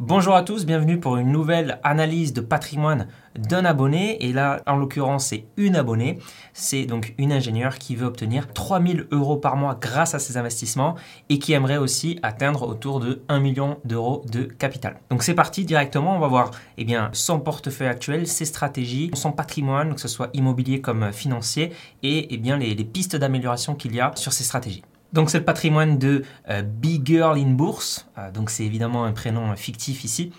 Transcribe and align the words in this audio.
Bonjour 0.00 0.34
à 0.34 0.42
tous, 0.42 0.66
bienvenue 0.66 0.98
pour 0.98 1.18
une 1.18 1.30
nouvelle 1.30 1.78
analyse 1.84 2.32
de 2.32 2.40
patrimoine 2.40 3.06
d'un 3.38 3.64
abonné. 3.64 4.24
Et 4.24 4.32
là, 4.32 4.60
en 4.66 4.74
l'occurrence, 4.74 5.26
c'est 5.26 5.44
une 5.56 5.76
abonnée. 5.76 6.18
C'est 6.52 6.84
donc 6.84 7.14
une 7.16 7.30
ingénieure 7.30 7.78
qui 7.78 7.94
veut 7.94 8.06
obtenir 8.06 8.52
3000 8.52 9.06
euros 9.12 9.36
par 9.36 9.54
mois 9.54 9.78
grâce 9.80 10.12
à 10.16 10.18
ses 10.18 10.36
investissements 10.36 10.96
et 11.28 11.38
qui 11.38 11.52
aimerait 11.52 11.76
aussi 11.76 12.18
atteindre 12.24 12.66
autour 12.66 12.98
de 12.98 13.22
1 13.28 13.38
million 13.38 13.78
d'euros 13.84 14.24
de 14.32 14.42
capital. 14.42 14.98
Donc 15.10 15.22
c'est 15.22 15.32
parti 15.32 15.64
directement, 15.64 16.16
on 16.16 16.18
va 16.20 16.26
voir 16.26 16.50
eh 16.76 16.86
son 17.12 17.38
portefeuille 17.38 17.86
actuel, 17.86 18.26
ses 18.26 18.46
stratégies, 18.46 19.12
son 19.14 19.30
patrimoine, 19.30 19.94
que 19.94 20.00
ce 20.00 20.08
soit 20.08 20.30
immobilier 20.34 20.80
comme 20.80 21.12
financier, 21.12 21.72
et 22.02 22.34
eh 22.34 22.36
les, 22.36 22.84
pistes 22.84 23.14
d'amélioration 23.14 23.76
qu'il 23.76 23.94
y 23.94 24.00
a 24.00 24.10
sur 24.16 24.32
ces 24.32 24.42
stratégies. 24.42 24.82
Donc 25.14 25.30
c'est 25.30 25.38
le 25.38 25.44
patrimoine 25.44 25.96
de 25.96 26.24
euh, 26.50 26.62
Big 26.62 27.06
Girl 27.06 27.38
in 27.38 27.52
Bourse. 27.52 28.08
Euh, 28.18 28.32
donc 28.32 28.50
c'est 28.50 28.64
évidemment 28.64 29.04
un 29.04 29.12
prénom 29.12 29.54
fictif 29.54 30.02
ici. 30.02 30.32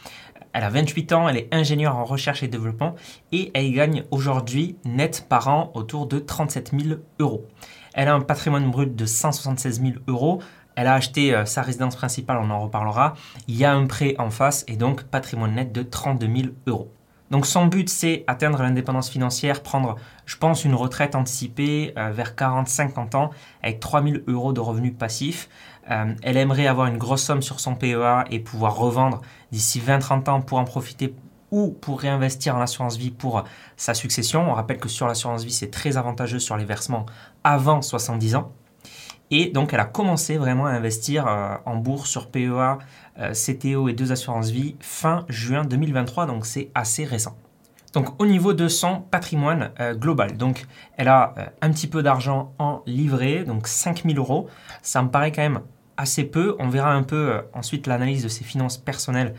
Elle 0.51 0.65
a 0.65 0.69
28 0.69 1.13
ans, 1.13 1.29
elle 1.29 1.37
est 1.37 1.47
ingénieure 1.53 1.95
en 1.95 2.03
recherche 2.03 2.43
et 2.43 2.49
développement 2.49 2.95
et 3.31 3.51
elle 3.53 3.71
gagne 3.71 4.03
aujourd'hui 4.11 4.75
net 4.83 5.27
par 5.29 5.47
an 5.47 5.71
autour 5.75 6.07
de 6.07 6.19
37 6.19 6.73
000 6.77 6.99
euros. 7.19 7.45
Elle 7.93 8.09
a 8.09 8.13
un 8.15 8.19
patrimoine 8.19 8.69
brut 8.69 8.93
de 8.93 9.05
176 9.05 9.81
000 9.81 9.93
euros. 10.09 10.41
Elle 10.75 10.87
a 10.87 10.93
acheté 10.93 11.33
euh, 11.33 11.45
sa 11.45 11.61
résidence 11.61 11.95
principale, 11.95 12.37
on 12.41 12.49
en 12.49 12.59
reparlera. 12.59 13.13
Il 13.47 13.55
y 13.55 13.63
a 13.63 13.73
un 13.73 13.85
prêt 13.87 14.15
en 14.17 14.29
face 14.29 14.65
et 14.67 14.75
donc 14.75 15.03
patrimoine 15.03 15.55
net 15.55 15.71
de 15.71 15.83
32 15.83 16.27
000 16.27 16.49
euros. 16.67 16.91
Donc 17.31 17.45
son 17.45 17.65
but, 17.65 17.89
c'est 17.89 18.23
atteindre 18.27 18.61
l'indépendance 18.61 19.09
financière, 19.09 19.63
prendre, 19.63 19.95
je 20.25 20.37
pense, 20.37 20.63
une 20.63 20.75
retraite 20.75 21.15
anticipée 21.15 21.93
euh, 21.97 22.11
vers 22.11 22.35
40-50 22.35 23.15
ans 23.15 23.31
avec 23.63 23.79
3000 23.79 24.23
euros 24.27 24.53
de 24.53 24.59
revenus 24.59 24.93
passifs. 24.97 25.49
Euh, 25.89 26.13
elle 26.21 26.37
aimerait 26.37 26.67
avoir 26.67 26.87
une 26.87 26.97
grosse 26.97 27.23
somme 27.23 27.41
sur 27.41 27.59
son 27.59 27.75
PEA 27.75 28.25
et 28.29 28.39
pouvoir 28.39 28.75
revendre 28.75 29.21
d'ici 29.51 29.79
20-30 29.79 30.29
ans 30.29 30.41
pour 30.41 30.59
en 30.59 30.65
profiter 30.65 31.15
ou 31.51 31.69
pour 31.69 32.01
réinvestir 32.01 32.55
en 32.55 32.61
assurance 32.61 32.97
vie 32.97 33.11
pour 33.11 33.43
sa 33.77 33.93
succession. 33.93 34.49
On 34.49 34.53
rappelle 34.53 34.77
que 34.77 34.89
sur 34.89 35.07
l'assurance 35.07 35.43
vie, 35.43 35.51
c'est 35.51 35.71
très 35.71 35.97
avantageux 35.97 36.39
sur 36.39 36.57
les 36.57 36.65
versements 36.65 37.05
avant 37.43 37.81
70 37.81 38.35
ans. 38.35 38.51
Et 39.31 39.49
donc, 39.49 39.73
elle 39.73 39.79
a 39.79 39.85
commencé 39.85 40.37
vraiment 40.37 40.67
à 40.67 40.71
investir 40.71 41.27
euh, 41.27 41.55
en 41.65 41.77
bourse 41.77 42.09
sur 42.09 42.29
PEA, 42.29 42.49
euh, 42.49 42.75
CTO 43.17 43.87
et 43.87 43.93
deux 43.93 44.11
assurances 44.11 44.49
vie 44.49 44.75
fin 44.79 45.25
juin 45.29 45.63
2023, 45.63 46.25
donc 46.25 46.45
c'est 46.45 46.69
assez 46.75 47.05
récent. 47.05 47.37
Donc 47.93 48.21
au 48.21 48.25
niveau 48.25 48.53
de 48.53 48.67
son 48.67 48.99
patrimoine 48.99 49.71
euh, 49.79 49.95
global, 49.95 50.35
donc 50.35 50.65
elle 50.97 51.07
a 51.07 51.33
un 51.61 51.71
petit 51.71 51.87
peu 51.87 52.03
d'argent 52.03 52.53
en 52.59 52.83
livret, 52.85 53.45
donc 53.45 53.67
5000 53.67 54.17
euros. 54.17 54.49
Ça 54.81 55.01
me 55.01 55.09
paraît 55.09 55.31
quand 55.31 55.43
même 55.43 55.61
assez 55.95 56.25
peu. 56.25 56.57
On 56.59 56.67
verra 56.67 56.93
un 56.93 57.03
peu 57.03 57.41
ensuite 57.53 57.87
l'analyse 57.87 58.23
de 58.23 58.27
ses 58.27 58.43
finances 58.43 58.77
personnelles 58.77 59.33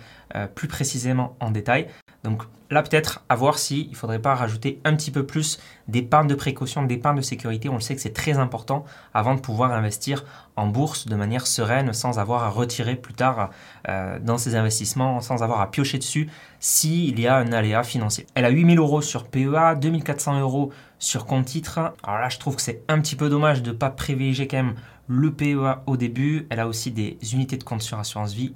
plus 0.54 0.68
précisément 0.68 1.36
en 1.38 1.50
détail. 1.50 1.88
Donc 2.26 2.42
là, 2.70 2.82
peut-être 2.82 3.24
à 3.28 3.36
voir 3.36 3.58
s'il 3.58 3.90
ne 3.90 3.94
faudrait 3.94 4.18
pas 4.18 4.34
rajouter 4.34 4.80
un 4.84 4.96
petit 4.96 5.10
peu 5.10 5.24
plus 5.24 5.58
d'épargne 5.88 6.26
de 6.26 6.34
précaution, 6.34 6.82
d'épargne 6.82 7.16
de 7.16 7.22
sécurité. 7.22 7.68
On 7.68 7.74
le 7.74 7.80
sait 7.80 7.94
que 7.94 8.00
c'est 8.00 8.12
très 8.12 8.38
important 8.38 8.84
avant 9.14 9.34
de 9.34 9.40
pouvoir 9.40 9.72
investir 9.72 10.24
en 10.56 10.66
bourse 10.66 11.06
de 11.06 11.14
manière 11.14 11.46
sereine 11.46 11.92
sans 11.92 12.18
avoir 12.18 12.42
à 12.42 12.50
retirer 12.50 12.96
plus 12.96 13.14
tard 13.14 13.50
euh, 13.88 14.18
dans 14.18 14.38
ses 14.38 14.56
investissements, 14.56 15.20
sans 15.20 15.42
avoir 15.42 15.60
à 15.60 15.70
piocher 15.70 15.98
dessus 15.98 16.28
s'il 16.58 17.20
y 17.20 17.28
a 17.28 17.36
un 17.36 17.52
aléa 17.52 17.84
financier. 17.84 18.26
Elle 18.34 18.44
a 18.44 18.50
8000 18.50 18.78
euros 18.78 19.02
sur 19.02 19.28
PEA, 19.28 19.76
2400 19.80 20.40
euros 20.40 20.72
sur 20.98 21.26
compte 21.26 21.46
titre. 21.46 21.78
Alors 22.02 22.18
là, 22.18 22.28
je 22.28 22.38
trouve 22.38 22.56
que 22.56 22.62
c'est 22.62 22.82
un 22.88 23.00
petit 23.00 23.16
peu 23.16 23.28
dommage 23.28 23.62
de 23.62 23.70
ne 23.70 23.76
pas 23.76 23.90
privilégier 23.90 24.48
quand 24.48 24.56
même 24.56 24.74
le 25.06 25.30
PEA 25.30 25.82
au 25.86 25.96
début. 25.96 26.48
Elle 26.50 26.58
a 26.58 26.66
aussi 26.66 26.90
des 26.90 27.16
unités 27.32 27.58
de 27.58 27.64
compte 27.64 27.82
sur 27.82 27.98
assurance 27.98 28.32
vie, 28.32 28.54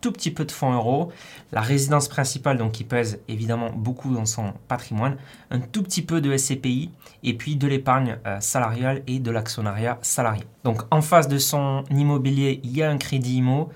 tout 0.00 0.12
petit 0.12 0.30
peu 0.30 0.44
de 0.44 0.52
fonds 0.52 0.72
euros, 0.72 1.12
la 1.52 1.60
résidence 1.60 2.08
principale 2.08 2.58
donc 2.58 2.72
qui 2.72 2.84
pèse 2.84 3.20
évidemment 3.28 3.70
beaucoup 3.70 4.14
dans 4.14 4.26
son 4.26 4.52
patrimoine, 4.68 5.16
un 5.50 5.60
tout 5.60 5.82
petit 5.82 6.02
peu 6.02 6.20
de 6.20 6.36
SCPI 6.36 6.90
et 7.22 7.34
puis 7.34 7.56
de 7.56 7.66
l'épargne 7.66 8.18
euh, 8.26 8.40
salariale 8.40 9.02
et 9.06 9.18
de 9.18 9.30
l'actionnariat 9.30 9.98
salarié. 10.02 10.44
Donc 10.64 10.82
en 10.90 11.02
face 11.02 11.28
de 11.28 11.38
son 11.38 11.84
immobilier, 11.90 12.60
il 12.64 12.76
y 12.76 12.82
a 12.82 12.90
un 12.90 12.98
crédit 12.98 13.36
IMO, 13.36 13.70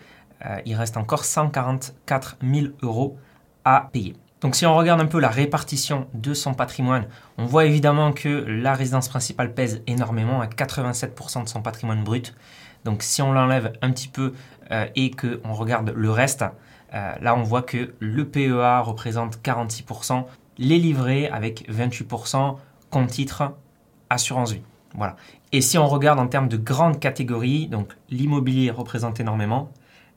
euh, 0.47 0.61
il 0.65 0.75
reste 0.75 0.97
encore 0.97 1.25
144 1.25 2.39
000 2.43 2.67
euros 2.83 3.19
à 3.65 3.89
payer. 3.93 4.15
Donc 4.41 4.55
si 4.55 4.65
on 4.65 4.75
regarde 4.75 5.01
un 5.01 5.07
peu 5.07 5.21
la 5.21 5.29
répartition 5.29 6.07
de 6.15 6.33
son 6.33 6.55
patrimoine, 6.55 7.07
on 7.37 7.45
voit 7.45 7.67
évidemment 7.67 8.13
que 8.13 8.29
la 8.29 8.75
résidence 8.75 9.09
principale 9.09 9.53
pèse 9.53 9.83
énormément 9.87 10.41
à 10.41 10.47
87% 10.47 11.45
de 11.45 11.49
son 11.49 11.61
patrimoine 11.61 12.03
brut. 12.03 12.35
Donc 12.85 13.03
si 13.03 13.21
on 13.21 13.33
l'enlève 13.33 13.75
un 13.83 13.91
petit 13.91 14.09
peu 14.09 14.33
et 14.95 15.11
qu'on 15.11 15.53
regarde 15.53 15.93
le 15.95 16.11
reste, 16.11 16.45
euh, 16.95 17.15
là 17.21 17.37
on 17.37 17.43
voit 17.43 17.63
que 17.63 17.95
le 18.01 18.29
PEA 18.29 18.81
représente 18.83 19.39
46%, 19.43 20.25
les 20.59 20.79
livrets 20.79 21.29
avec 21.29 21.69
28%, 21.71 22.57
compte 22.91 23.09
titre, 23.09 23.53
assurance 24.09 24.53
vie. 24.53 24.63
Voilà. 24.95 25.17
Et 25.53 25.61
si 25.61 25.79
on 25.79 25.87
regarde 25.87 26.19
en 26.19 26.27
termes 26.27 26.49
de 26.49 26.57
grandes 26.57 26.99
catégories, 26.99 27.69
donc 27.69 27.93
l'immobilier 28.11 28.71
représente 28.71 29.21
énormément, 29.21 29.71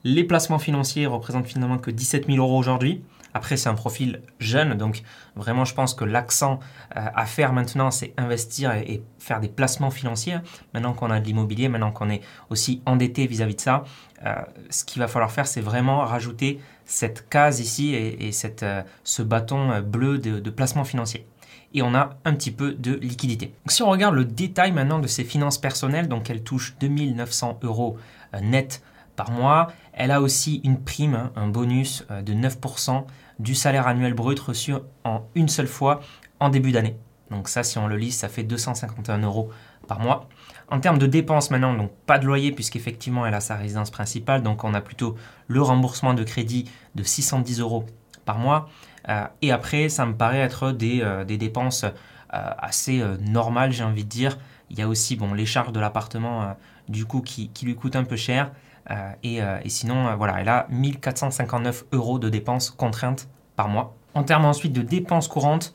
les 0.03 0.24
placements 0.24 0.59
financiers 0.59 1.06
représentent 1.06 1.47
finalement 1.47 1.78
que 1.78 1.92
17 1.92 2.25
000 2.28 2.38
euros 2.40 2.58
aujourd'hui. 2.58 3.03
Après, 3.33 3.57
c'est 3.57 3.69
un 3.69 3.73
profil 3.73 4.21
jeune, 4.39 4.75
donc 4.75 5.03
vraiment, 5.35 5.66
je 5.66 5.73
pense 5.73 5.94
que 5.94 6.05
l'accent 6.05 6.59
euh, 6.95 7.05
à 7.16 7.25
faire 7.25 7.53
maintenant, 7.53 7.89
c'est 7.91 8.13
investir 8.17 8.73
et, 8.73 9.03
faire 9.19 9.39
des 9.39 9.47
placements 9.47 9.91
financiers. 9.91 10.35
Maintenant 10.73 10.94
qu'on 10.94 11.09
a 11.09 11.19
de 11.19 11.25
l'immobilier, 11.25 11.69
maintenant 11.69 11.91
qu'on 11.91 12.09
est 12.09 12.21
aussi 12.49 12.81
endetté 12.85 13.25
vis-à-vis 13.25 13.55
de 13.55 13.61
ça, 13.61 13.85
euh, 14.25 14.35
ce 14.69 14.83
qu'il 14.83 15.01
va 15.01 15.07
falloir 15.07 15.31
faire, 15.31 15.47
c'est 15.47 15.61
vraiment 15.61 15.99
rajouter 15.99 16.59
cette 16.85 17.29
case 17.29 17.59
ici 17.59 17.95
et, 17.95 18.31
cette, 18.33 18.63
euh, 18.63 18.83
ce 19.03 19.21
bâton 19.21 19.81
bleu 19.81 20.17
de, 20.17 20.39
de 20.39 20.50
placement 20.50 20.83
financier 20.83 21.25
et 21.73 21.81
on 21.81 21.95
a 21.95 22.17
un 22.23 22.33
petit 22.33 22.51
peu 22.51 22.73
de 22.73 22.94
liquidité. 22.94 23.55
si 23.67 23.81
on 23.81 23.89
regarde 23.89 24.13
le 24.13 24.25
détail 24.25 24.71
maintenant 24.71 25.00
de 25.00 25.07
ses 25.07 25.23
finances 25.23 25.57
personnelles, 25.57 26.07
donc 26.07 26.29
elle 26.29 26.44
touche 26.44 26.75
2900 26.79 27.59
euros 27.63 27.97
net 28.41 28.83
par 29.15 29.31
mois. 29.31 29.71
Elle 29.94 30.11
a 30.11 30.21
aussi 30.21 30.61
une 30.63 30.79
prime, 30.79 31.15
hein, 31.15 31.31
un 31.35 31.47
bonus 31.47 32.05
de 32.09 32.33
9% 32.33 33.05
du 33.44 33.56
salaire 33.56 33.88
annuel 33.88 34.14
brut 34.14 34.40
reçu 34.40 34.74
en 35.04 35.22
une 35.36 35.50
seule 35.50 35.68
fois 35.68 36.02
en 36.40 36.50
début 36.50 36.72
d'année. 36.72 36.96
Donc 37.30 37.50
ça, 37.50 37.64
si 37.64 37.78
on 37.78 37.88
le 37.88 37.98
lit, 37.98 38.12
ça 38.12 38.30
fait 38.30 38.44
251 38.44 39.20
euros 39.20 39.50
par 39.88 40.00
mois. 40.00 40.30
En 40.70 40.80
termes 40.80 40.98
de 40.98 41.06
dépenses 41.06 41.52
maintenant, 41.52 41.74
donc 41.74 41.92
pas 42.06 42.18
de 42.18 42.26
loyer 42.26 42.52
puisqu'effectivement 42.52 43.26
elle 43.26 43.34
a 43.34 43.42
sa 43.42 43.56
résidence 43.56 43.92
principale, 43.92 44.42
donc 44.42 44.64
on 44.64 44.74
a 44.74 44.81
plutôt 44.81 45.16
le 45.48 45.62
remboursement 45.62 46.14
de 46.14 46.24
crédit 46.24 46.70
de 46.96 47.04
610 47.04 47.59
euros 47.59 47.86
par 48.26 48.40
mois. 48.40 48.70
Euh, 49.09 49.26
et 49.42 49.52
après, 49.52 49.90
ça 49.90 50.06
me 50.06 50.14
paraît 50.14 50.40
être 50.40 50.72
des, 50.72 51.02
euh, 51.02 51.25
dépenses 51.25 51.84
euh, 51.84 51.90
assez 52.31 53.04
normales, 53.20 53.72
j'ai 53.72 53.84
envie 53.84 54.06
de 54.06 54.10
dire. 54.10 54.38
Il 54.70 54.80
y 54.80 54.81
a 54.81 54.88
aussi 54.88 55.16
bon, 55.16 55.34
les 55.34 55.46
charges 55.46 55.72
de 55.72 55.80
l'appartement 55.80 56.56
du 56.90 57.06
coup 57.06 57.22
qui, 57.22 57.50
qui, 57.50 57.66
lui 57.66 57.75
coûtent 57.75 57.96
un 57.96 58.06
peu 58.06 58.16
cher. 58.16 58.52
Euh, 58.91 59.11
euh, 59.25 59.59
et, 59.63 59.69
sinon, 59.69 60.07
euh, 60.07 60.16
voilà, 60.16 60.41
elle 60.41 60.49
a 60.49 60.67
1459 60.69 61.85
euros 61.91 62.19
de 62.19 62.29
dépenses 62.29 62.69
contraintes 62.69 63.27
par 63.55 63.69
mois. 63.69 63.95
En 64.13 64.23
termes 64.23 64.45
ensuite 64.45 64.73
de 64.73 64.81
dépenses 64.81 65.27
courantes, 65.27 65.73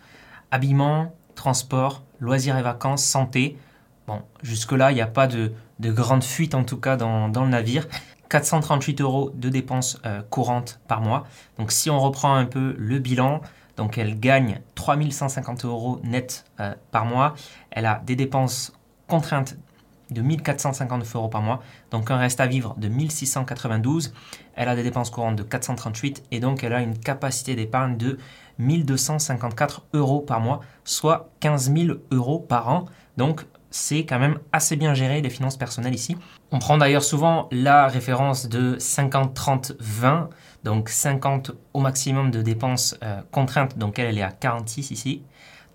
habillement, 0.51 1.13
transport, 1.35 2.03
loisirs 2.21 2.57
et 2.57 2.63
vacances, 2.63 3.05
santé. 3.05 3.57
Bon, 4.07 4.23
jusque-là, 4.43 4.93
il 4.93 4.95
n'y 4.95 5.01
a 5.01 5.07
pas 5.07 5.27
de, 5.27 5.53
de, 5.81 5.91
grande 5.91 6.25
fuite 6.25 6.55
en 6.55 6.65
tout 6.65 6.79
cas 6.79 6.97
dans, 6.97 7.29
dans 7.29 7.45
le 7.45 7.51
navire. 7.51 7.87
438 8.29 9.01
euros 9.01 9.31
de 9.35 9.49
dépenses 9.49 10.03
courantes 10.29 10.81
par 10.87 11.01
mois. 11.01 11.25
Donc 11.59 11.73
si 11.73 11.89
on 11.89 11.99
reprend 11.99 12.35
un 12.35 12.45
peu 12.45 12.75
le 12.77 12.99
bilan, 12.99 13.41
donc 13.79 13.97
elle 13.97 14.21
gagne 14.21 14.61
3150 14.75 15.65
euros 15.65 15.99
net 16.05 16.45
par 16.91 17.07
mois. 17.07 17.35
Elle 17.71 17.87
a 17.87 18.03
des 18.05 18.17
dépenses 18.17 18.75
contraintes 19.07 19.57
de 20.11 20.23
1459 20.23 21.17
euros 21.17 21.29
par 21.29 21.43
mois, 21.43 21.61
donc 21.91 22.11
un 22.11 22.17
reste 22.17 22.41
à 22.41 22.47
vivre 22.47 22.75
de 22.79 22.89
1692. 22.89 24.13
Elle 24.55 24.69
a 24.69 24.77
des 24.77 24.83
dépenses 24.83 25.11
courantes 25.11 25.37
de 25.37 25.43
438 25.43 26.25
et 26.31 26.41
donc 26.41 26.65
elle 26.65 26.73
a 26.73 26.81
une 26.81 26.99
capacité 26.99 27.55
d'épargne 27.55 27.97
de 27.97 28.19
1254 28.59 29.87
euros 29.95 30.21
par 30.21 30.41
mois, 30.41 30.61
soit 30.85 31.31
15 31.41 31.73
000 31.73 31.99
euros 32.11 32.41
par 32.41 32.69
an. 32.69 32.87
Donc 33.17 33.45
c'est 33.71 34.05
quand 34.05 34.19
même 34.19 34.39
assez 34.53 34.77
bien 34.77 34.95
géré 34.95 35.21
les 35.21 35.31
finances 35.31 35.57
personnelles 35.57 35.95
ici. 35.95 36.17
On 36.51 36.59
prend 36.59 36.79
d'ailleurs 36.79 37.05
souvent 37.05 37.49
la 37.53 37.87
référence 37.87 38.49
de 38.49 38.77
50-30-20, 38.77 40.29
donc 40.65 40.89
50 40.89 41.53
au 41.75 41.81
maximum 41.81 42.31
de 42.31 42.43
dépenses 42.43 42.97
euh, 43.03 43.21
contraintes, 43.31 43.77
donc 43.77 43.99
elle, 43.99 44.07
elle 44.07 44.19
est 44.19 44.23
à 44.23 44.33
46 44.33 44.91
ici. 44.91 45.23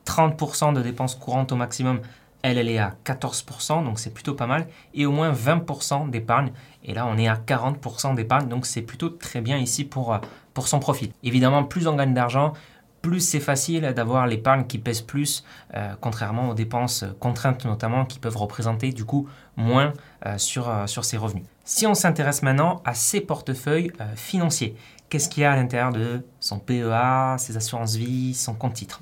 30% 0.05 0.73
de 0.73 0.81
dépenses 0.81 1.15
courantes 1.15 1.51
au 1.51 1.55
maximum, 1.55 2.01
elle, 2.43 2.69
est 2.69 2.77
à 2.77 2.95
14%, 3.05 3.83
donc 3.83 3.99
c'est 3.99 4.13
plutôt 4.13 4.35
pas 4.35 4.47
mal, 4.47 4.67
et 4.93 5.05
au 5.05 5.11
moins 5.11 5.31
20% 5.31 6.09
d'épargne. 6.09 6.51
Et 6.83 6.93
là, 6.93 7.07
on 7.07 7.17
est 7.17 7.27
à 7.27 7.35
40% 7.35 8.15
d'épargne, 8.15 8.47
donc 8.47 8.65
c'est 8.65 8.81
plutôt 8.81 9.09
très 9.09 9.41
bien 9.41 9.57
ici 9.57 9.85
pour, 9.85 10.13
euh, 10.13 10.19
son 10.65 10.79
profil. 10.79 11.11
Évidemment, 11.23 11.63
plus 11.63 11.87
on 11.87 11.95
gagne 11.95 12.13
d'argent, 12.13 12.53
plus 13.01 13.21
c'est 13.21 13.39
facile 13.39 13.81
d'avoir 13.95 14.27
l'épargne 14.27 14.65
qui 14.65 14.77
pèse 14.77 15.01
plus, 15.01 15.43
euh, 15.73 15.93
contrairement 15.99 16.49
aux 16.49 16.53
dépenses 16.53 17.05
contraintes 17.19 17.65
notamment, 17.65 18.05
qui 18.05 18.19
peuvent 18.19 18.37
représenter 18.37 18.91
du 18.91 19.03
coup 19.03 19.27
moins 19.55 19.93
euh, 20.25 20.37
sur, 20.37 20.71
sur 20.87 21.03
ses 21.03 21.17
revenus. 21.17 21.43
Si 21.63 21.87
on 21.87 21.93
s'intéresse 21.93 22.43
maintenant 22.43 22.81
à 22.85 22.93
ses 22.93 23.21
portefeuilles 23.21 23.91
financiers, 24.15 24.75
qu'est-ce 25.09 25.29
qu'il 25.29 25.43
y 25.43 25.45
a 25.45 25.53
à 25.53 25.55
l'intérieur 25.55 25.91
de 25.91 26.25
son 26.41 26.59
PEA, 26.59 27.37
ses 27.37 27.55
assurances 27.55 27.95
vie, 27.95 28.33
son 28.33 28.53
compte 28.53 28.73
titre? 28.73 29.01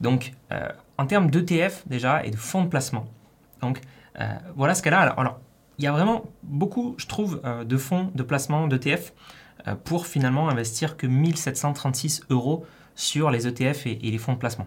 Donc, 0.00 0.32
en 0.98 1.06
termes 1.06 1.30
d'ETF 1.30 1.84
déjà 1.86 2.24
et 2.24 2.30
de 2.30 2.36
fonds 2.36 2.64
de 2.64 2.68
placement, 2.68 3.06
donc 3.62 3.80
euh, 4.20 4.26
voilà 4.56 4.74
ce 4.74 4.82
qu'elle 4.82 4.94
a. 4.94 5.00
Alors, 5.00 5.40
il 5.78 5.84
y 5.84 5.86
a 5.86 5.92
vraiment 5.92 6.24
beaucoup, 6.42 6.94
je 6.98 7.06
trouve, 7.06 7.40
euh, 7.44 7.64
de 7.64 7.76
fonds 7.76 8.10
de 8.14 8.22
placement 8.22 8.66
d'ETF 8.66 9.12
pour 9.84 10.06
finalement 10.06 10.48
investir 10.48 10.96
que 10.96 11.06
1736 11.06 12.22
euros 12.30 12.64
sur 12.94 13.30
les 13.30 13.46
ETF 13.46 13.86
et, 13.86 13.96
les 13.96 14.16
fonds 14.16 14.32
de 14.32 14.38
placement. 14.38 14.66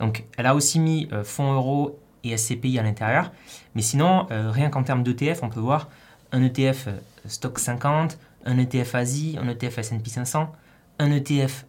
Donc, 0.00 0.24
elle 0.36 0.46
a 0.46 0.56
aussi 0.56 0.80
mis 0.80 1.08
fonds 1.22 1.52
euros 1.52 2.00
et 2.24 2.36
SCPI 2.36 2.78
à 2.78 2.82
l'intérieur. 2.82 3.30
Mais 3.74 3.82
sinon, 3.82 4.26
rien 4.30 4.70
qu'en 4.70 4.82
termes 4.82 5.04
d'ETF, 5.04 5.42
on 5.42 5.50
peut 5.50 5.60
voir 5.60 5.88
un 6.32 6.42
ETF 6.42 6.88
stock 7.26 7.58
50, 7.60 8.18
un 8.44 8.58
ETF 8.58 8.94
Asie, 8.96 9.38
un 9.40 9.46
ETF 9.46 9.78
S&P 9.78 10.10
500, 10.10 10.50
un 10.98 11.10
ETF 11.12 11.66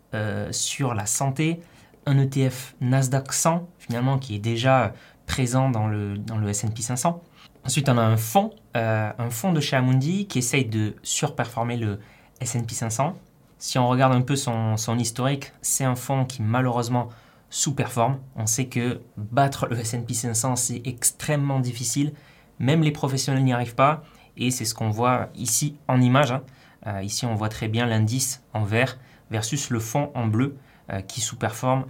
sur 0.51 0.95
la 0.95 1.05
santé, 1.05 1.59
un 2.05 2.17
ETF 2.17 2.75
Nasdaq 2.81 3.33
100, 3.33 3.67
finalement, 3.79 4.17
qui 4.17 4.35
est 4.35 4.39
déjà 4.39 4.93
présent 5.25 5.69
dans 5.69 5.87
le, 5.87 6.17
dans 6.17 6.37
le 6.37 6.49
S&P 6.49 6.81
500. 6.81 7.21
Ensuite, 7.63 7.89
on 7.89 7.97
a 7.97 8.01
un 8.01 8.17
fonds, 8.17 8.51
euh, 8.75 9.11
un 9.17 9.29
fonds 9.29 9.53
de 9.53 9.59
chez 9.59 9.75
Amundi 9.75 10.27
qui 10.27 10.39
essaye 10.39 10.65
de 10.65 10.95
surperformer 11.03 11.77
le 11.77 11.99
S&P 12.39 12.73
500. 12.73 13.15
Si 13.59 13.77
on 13.77 13.87
regarde 13.87 14.13
un 14.13 14.21
peu 14.21 14.35
son, 14.35 14.77
son 14.77 14.97
historique, 14.97 15.53
c'est 15.61 15.83
un 15.83 15.95
fonds 15.95 16.25
qui 16.25 16.41
malheureusement 16.41 17.09
sous-performe. 17.51 18.17
On 18.35 18.47
sait 18.47 18.65
que 18.65 19.01
battre 19.17 19.67
le 19.67 19.79
S&P 19.79 20.13
500, 20.13 20.55
c'est 20.55 20.81
extrêmement 20.85 21.59
difficile. 21.59 22.13
Même 22.57 22.81
les 22.81 22.91
professionnels 22.91 23.43
n'y 23.43 23.53
arrivent 23.53 23.75
pas. 23.75 24.03
Et 24.37 24.49
c'est 24.49 24.65
ce 24.65 24.73
qu'on 24.73 24.89
voit 24.89 25.29
ici 25.35 25.77
en 25.87 26.01
image. 26.01 26.31
Hein. 26.31 26.41
Euh, 26.87 27.03
ici, 27.03 27.25
on 27.25 27.35
voit 27.35 27.49
très 27.49 27.67
bien 27.67 27.85
l'indice 27.85 28.43
en 28.53 28.63
vert 28.63 28.97
versus 29.29 29.69
le 29.69 29.79
fond 29.79 30.11
en 30.15 30.25
bleu. 30.25 30.57
Euh, 30.91 30.99
qui 30.99 31.21
sous-performe 31.21 31.85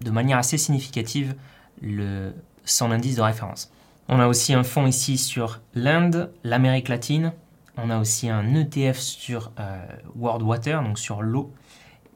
de 0.00 0.10
manière 0.10 0.36
assez 0.36 0.58
significative 0.58 1.34
le, 1.80 2.34
son 2.66 2.90
indice 2.90 3.16
de 3.16 3.22
référence. 3.22 3.72
On 4.08 4.20
a 4.20 4.26
aussi 4.26 4.52
un 4.52 4.64
fonds 4.64 4.86
ici 4.86 5.16
sur 5.16 5.62
l'Inde, 5.74 6.30
l'Amérique 6.44 6.88
latine. 6.88 7.32
On 7.78 7.88
a 7.88 7.98
aussi 7.98 8.28
un 8.28 8.54
ETF 8.54 8.98
sur 8.98 9.52
euh, 9.58 9.82
World 10.14 10.42
Water, 10.42 10.82
donc 10.82 10.98
sur 10.98 11.22
l'eau. 11.22 11.54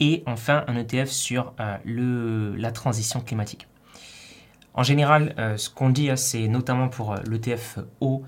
Et 0.00 0.22
enfin 0.26 0.64
un 0.66 0.76
ETF 0.76 1.08
sur 1.08 1.54
euh, 1.60 1.78
le, 1.86 2.56
la 2.56 2.72
transition 2.72 3.20
climatique. 3.20 3.66
En 4.74 4.82
général, 4.82 5.34
ce 5.56 5.70
qu'on 5.70 5.90
dit, 5.90 6.10
hein, 6.10 6.16
c'est 6.16 6.48
notamment 6.48 6.88
pour 6.88 7.14
l'ETF 7.26 7.78
eau, 8.00 8.24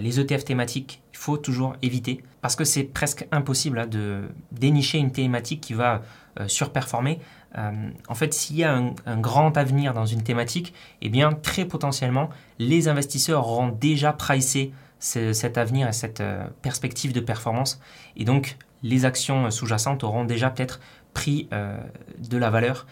les 0.00 0.20
ETF 0.20 0.44
thématiques, 0.44 1.02
il 1.12 1.18
faut 1.18 1.36
toujours 1.36 1.76
éviter 1.82 2.22
parce 2.40 2.56
que 2.56 2.64
c'est 2.64 2.84
presque 2.84 3.26
impossible 3.32 3.78
hein, 3.78 3.86
de 3.86 4.28
dénicher 4.52 4.98
une 4.98 5.12
thématique 5.12 5.60
qui 5.60 5.74
va 5.74 6.02
euh, 6.40 6.46
surperformer. 6.46 7.18
Euh, 7.56 7.90
en 8.06 8.14
fait, 8.14 8.32
s'il 8.32 8.56
y 8.56 8.64
a 8.64 8.74
un, 8.74 9.20
grand 9.20 9.56
avenir 9.56 9.92
dans 9.94 10.06
une 10.06 10.22
thématique, 10.22 10.72
eh 11.02 11.08
bien, 11.08 11.32
très 11.32 11.64
potentiellement, 11.64 12.30
les 12.58 12.86
investisseurs 12.86 13.48
auront 13.48 13.68
déjà 13.68 14.12
pricé 14.12 14.72
cet 15.00 15.58
avenir 15.58 15.88
et 15.88 15.92
cette 15.92 16.20
euh, 16.20 16.46
perspective 16.62 17.12
de 17.12 17.20
performance. 17.20 17.80
Et 18.16 18.24
donc, 18.24 18.56
les 18.82 19.04
actions 19.04 19.50
sous-jacentes 19.50 20.04
auront 20.04 20.24
déjà 20.24 20.50
peut-être 20.50 20.80
pris 21.18 21.48
de 21.50 22.38
la 22.38 22.50
valeur, 22.50 22.86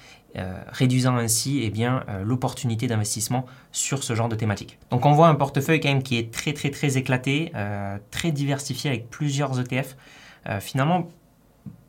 réduisant 0.69 1.17
ainsi 1.17 1.61
eh 1.63 1.71
bien, 1.71 2.05
l'opportunité 2.25 2.87
d'investissement 2.87 3.47
sur 3.73 4.03
ce 4.03 4.15
genre 4.15 4.29
de 4.29 4.37
thématique. 4.37 4.79
Donc 4.91 5.07
on 5.07 5.13
voit 5.13 5.29
un 5.29 5.35
portefeuille 5.35 5.81
quand 5.81 5.89
même 5.89 6.03
qui 6.03 6.19
est 6.19 6.33
très 6.33 6.53
très 6.53 6.71
très 6.71 6.97
éclaté, 6.97 7.53
très 8.11 8.33
diversifié 8.33 8.91
avec 8.91 9.09
plusieurs 9.09 9.59
ETF. 9.61 9.97
finalement, 10.61 11.09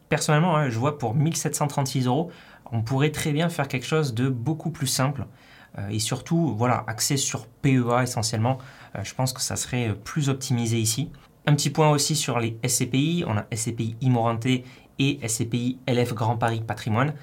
personnellement, 0.09 0.55
hein, 0.55 0.69
je 0.69 0.77
vois 0.77 0.97
pour 0.97 1.15
1736 1.15 2.05
euros, 2.05 2.31
on 2.71 2.81
pourrait 2.81 3.11
très 3.11 3.31
bien 3.31 3.49
faire 3.49 3.67
quelque 3.67 3.85
chose 3.85 4.13
de 4.13 4.29
beaucoup 4.29 4.71
plus 4.71 4.87
simple 4.87 5.25
euh, 5.77 5.89
et 5.89 5.99
surtout, 5.99 6.55
voilà, 6.57 6.83
axé 6.87 7.17
sur 7.17 7.47
PEA 7.47 8.03
essentiellement. 8.03 8.57
Euh, 8.95 9.03
je 9.03 9.13
pense 9.13 9.33
que 9.33 9.41
ça 9.41 9.55
serait 9.55 9.93
plus 10.03 10.29
optimisé 10.29 10.77
ici. 10.77 11.11
Un 11.45 11.55
petit 11.55 11.69
point 11.69 11.89
aussi 11.89 12.15
sur 12.15 12.39
les 12.39 12.57
SCPI. 12.67 13.23
On 13.27 13.37
a 13.37 13.45
SCPI 13.55 13.95
Immorenté 14.01 14.63
et 14.99 15.19
SCPI 15.27 15.79
LF 15.87 16.13
Grand 16.13 16.37
Paris 16.37 16.61
Patrimoine. 16.65 17.13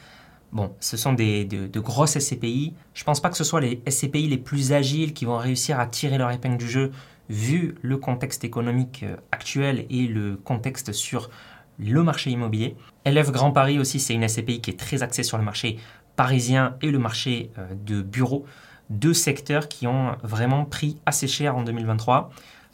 Bon, 0.53 0.73
ce 0.79 0.97
sont 0.97 1.13
des, 1.13 1.45
de, 1.45 1.81
grosses 1.81 2.17
SCPI. 2.17 2.75
Je 2.95 3.03
ne 3.03 3.05
pense 3.05 3.21
pas 3.21 3.29
que 3.29 3.37
ce 3.37 3.43
soit 3.43 3.61
les 3.61 3.83
SCPI 3.89 4.29
les 4.29 4.39
plus 4.39 4.73
agiles 4.73 5.13
qui 5.13 5.25
vont 5.25 5.37
réussir 5.37 5.81
à 5.81 5.87
tirer 5.87 6.17
leur 6.17 6.31
épingle 6.31 6.59
du 6.59 6.69
jeu 6.69 6.93
vu 7.29 7.75
le 7.83 7.97
contexte 7.97 8.45
économique 8.45 9.03
euh, 9.03 9.17
actuel 9.33 9.87
et 9.91 10.07
le 10.07 10.37
contexte 10.37 10.93
sur 10.93 11.31
le 11.79 12.03
marché 12.03 12.31
immobilier. 12.31 12.77
LF 13.05 13.33
Grand 13.33 13.51
Paris 13.51 13.79
aussi, 13.79 13.99
c'est 13.99 14.15
une 14.15 14.29
SCPI 14.29 14.61
qui 14.61 14.71
est 14.71 14.79
très 14.79 15.03
axée 15.03 15.23
sur 15.23 15.39
le 15.39 15.45
marché 15.45 15.79
parisien 16.15 16.77
et 16.83 16.91
le 16.91 16.99
marché 16.99 17.51
euh, 17.59 17.67
de 17.75 18.03
bureaux, 18.03 18.45
deux 18.91 19.15
secteurs 19.15 19.69
qui 19.69 19.89
ont 19.89 20.17
vraiment 20.23 20.65
pris 20.67 21.01
assez 21.07 21.27
cher 21.27 21.57
en 21.57 21.63
2023. 21.63 22.31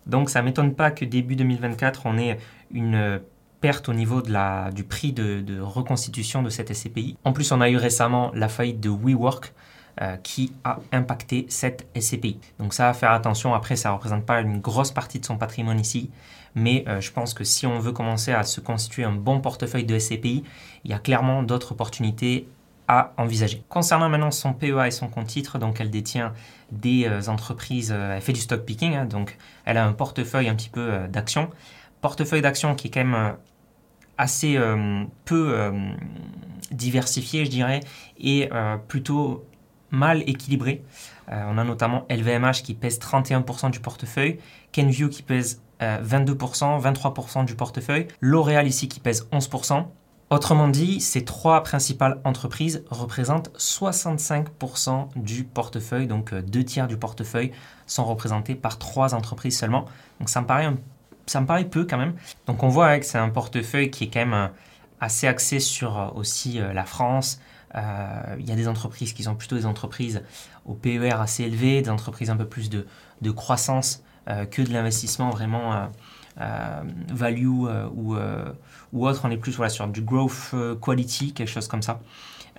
Donc 0.07 0.29
ça 0.29 0.41
ne 0.41 0.47
m'étonne 0.47 0.75
pas 0.75 0.91
que 0.91 1.05
début 1.05 1.37
2024, 1.37 2.03
on 2.05 2.19
ait 2.19 2.39
une 2.73 3.21
perte 3.61 3.89
au 3.89 3.95
niveau 3.95 4.23
de 4.23 4.33
la, 4.33 4.71
du 4.73 4.85
prix 4.85 5.13
de, 5.13 5.61
reconstitution 5.61 6.43
de 6.43 6.51
cette 6.51 6.73
SCPI. 6.73 7.17
En 7.25 7.33
plus, 7.33 7.53
on 7.53 7.61
a 7.61 7.69
eu 7.69 7.77
récemment 7.77 8.31
la 8.35 8.49
faillite 8.49 8.81
de 8.81 8.91
WeWork, 8.91 9.53
euh, 10.01 10.17
qui 10.17 10.53
a 10.65 10.79
impacté 10.93 11.45
cette 11.51 11.87
SCPI. 11.99 12.39
Donc 12.59 12.73
ça, 12.73 12.89
à 12.89 12.95
faire 12.95 13.11
attention. 13.11 13.53
Après, 13.55 13.77
ça 13.77 13.91
ne 13.91 13.95
représente 13.95 14.25
pas 14.25 14.41
une 14.41 14.59
grosse 14.59 14.93
partie 14.93 15.21
de 15.21 15.27
son 15.27 15.37
patrimoine 15.37 15.79
ici. 15.79 16.11
Mais 16.55 16.85
euh, 16.89 17.03
je 17.03 17.13
pense 17.13 17.35
que 17.35 17.45
si 17.45 17.67
on 17.67 17.79
veut 17.81 17.93
commencer 17.93 18.33
à 18.33 18.45
se 18.45 18.61
constituer 18.61 19.05
un 19.05 19.13
bon 19.13 19.41
portefeuille 19.41 19.85
de 19.85 19.99
SCPI, 19.99 20.45
il 20.85 20.91
y 20.91 20.95
a 20.95 20.99
clairement 20.99 21.43
d'autres 21.43 21.73
opportunités 21.73 22.49
à 22.89 23.13
envisager. 23.19 23.63
Concernant 23.69 24.09
maintenant 24.09 24.31
son 24.31 24.55
PEA 24.55 24.87
et 24.87 24.91
son 24.91 25.09
compte 25.09 25.27
titre, 25.27 25.59
donc 25.59 25.81
elle 25.81 25.91
détient 25.91 26.33
des 26.73 27.07
euh, 27.07 27.29
entreprises, 27.29 27.91
elle 27.91 28.23
fait 28.23 28.33
du 28.33 28.41
stock 28.41 28.65
picking, 28.65 28.95
hein, 28.95 29.05
donc 29.05 29.37
elle 29.67 29.77
a 29.77 29.85
un 29.85 29.93
portefeuille 29.93 30.49
un 30.49 30.55
petit 30.55 30.71
peu 30.71 31.09
d'actions. 31.09 31.51
Portefeuille 32.01 32.43
d'actions 32.43 32.75
qui 32.75 32.89
est 32.89 32.91
quand 32.91 33.05
même 33.05 33.37
assez 34.19 34.59
peu 35.25 35.73
diversifié, 36.71 37.45
je 37.45 37.51
dirais, 37.51 37.81
et 38.19 38.49
plutôt 38.89 39.45
mal 39.91 40.23
équilibré. 40.29 40.83
Euh, 41.31 41.45
on 41.49 41.59
a 41.59 41.65
notamment 41.65 42.07
LVMH 42.11 42.63
qui 42.63 42.75
pèse 42.75 42.99
31% 42.99 43.71
du 43.71 43.81
portefeuille, 43.81 44.39
Kenview 44.73 45.09
qui 45.09 45.23
pèse 45.23 45.63
22%, 45.81 46.79
euh, 46.79 46.93
23% 46.93 47.45
du 47.45 47.55
portefeuille, 47.55 48.09
L'Oréal 48.21 48.67
ici 48.67 48.89
qui 48.89 49.01
pèse 49.01 49.29
11%. 49.33 49.87
Autrement 50.31 50.69
dit, 50.69 51.01
ces 51.01 51.25
trois 51.25 51.63
principales 51.63 52.21
entreprises 52.25 52.85
représentent 52.89 53.51
65% 53.59 55.09
du 55.17 55.43
portefeuille, 55.43 56.07
donc 56.07 56.33
euh, 56.33 56.43
deux 56.43 56.65
tiers 56.65 56.87
du 56.87 56.97
portefeuille 56.97 57.51
sont 57.87 58.05
représentés 58.05 58.55
par 58.55 58.79
trois 58.79 59.15
entreprises 59.15 59.59
seulement. 59.59 59.87
Donc 60.21 60.29
ça 60.29 60.41
me 60.41 60.47
paraît, 60.47 60.69
ça 61.31 61.41
me 61.41 61.47
paraît 61.47 61.65
peu 61.65 61.85
quand 61.85 61.99
même. 61.99 62.15
Donc 62.47 62.63
on 62.63 62.69
voit 62.69 62.99
que 62.99 63.07
c'est 63.07 63.19
un 63.19 63.31
portefeuille 63.31 63.91
qui 63.91 64.05
est 64.05 64.09
quand 64.09 64.27
même 64.27 64.51
assez 65.01 65.27
axé 65.27 65.61
sur 65.61 66.13
aussi 66.15 66.61
la 66.73 66.85
France, 66.85 67.41
euh, 67.77 68.37
il 68.39 68.49
y 68.49 68.53
a 68.53 68.57
des 68.57 68.69
entreprises 68.69 69.13
qui 69.13 69.23
sont 69.23 69.35
plutôt 69.35 69.57
des 69.57 69.67
entreprises 69.67 70.23
au 70.65 70.75
PER 70.75 71.13
assez 71.13 71.45
élevé, 71.45 71.83
des 71.83 71.91
entreprises 71.91 72.31
un 72.31 72.37
peu 72.37 72.47
plus 72.47 72.69
de, 72.69 72.87
de 73.21 73.31
croissance 73.31 74.03
euh, 74.29 74.45
que 74.45 74.63
de 74.63 74.73
l'investissement 74.73 75.31
vraiment 75.31 75.89
euh, 76.41 76.83
value 77.13 77.47
ou, 77.47 77.69
ou 78.93 79.07
autre. 79.07 79.21
On 79.25 79.31
est 79.31 79.37
plus 79.37 79.57
voilà, 79.57 79.71
sur 79.71 79.87
du 79.87 80.03
growth 80.03 80.55
quality, 80.81 81.33
quelque 81.33 81.49
chose 81.49 81.69
comme 81.69 81.83
ça. 81.83 82.01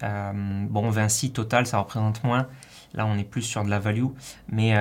bon, 0.01 0.89
Vinci, 0.89 1.31
Total, 1.31 1.65
ça 1.65 1.79
représente 1.79 2.23
moins. 2.23 2.47
Là, 2.93 3.05
on 3.05 3.17
est 3.17 3.23
plus 3.23 3.41
sur 3.41 3.63
de 3.63 3.69
la 3.69 3.79
value. 3.79 4.07
Mais 4.49 4.73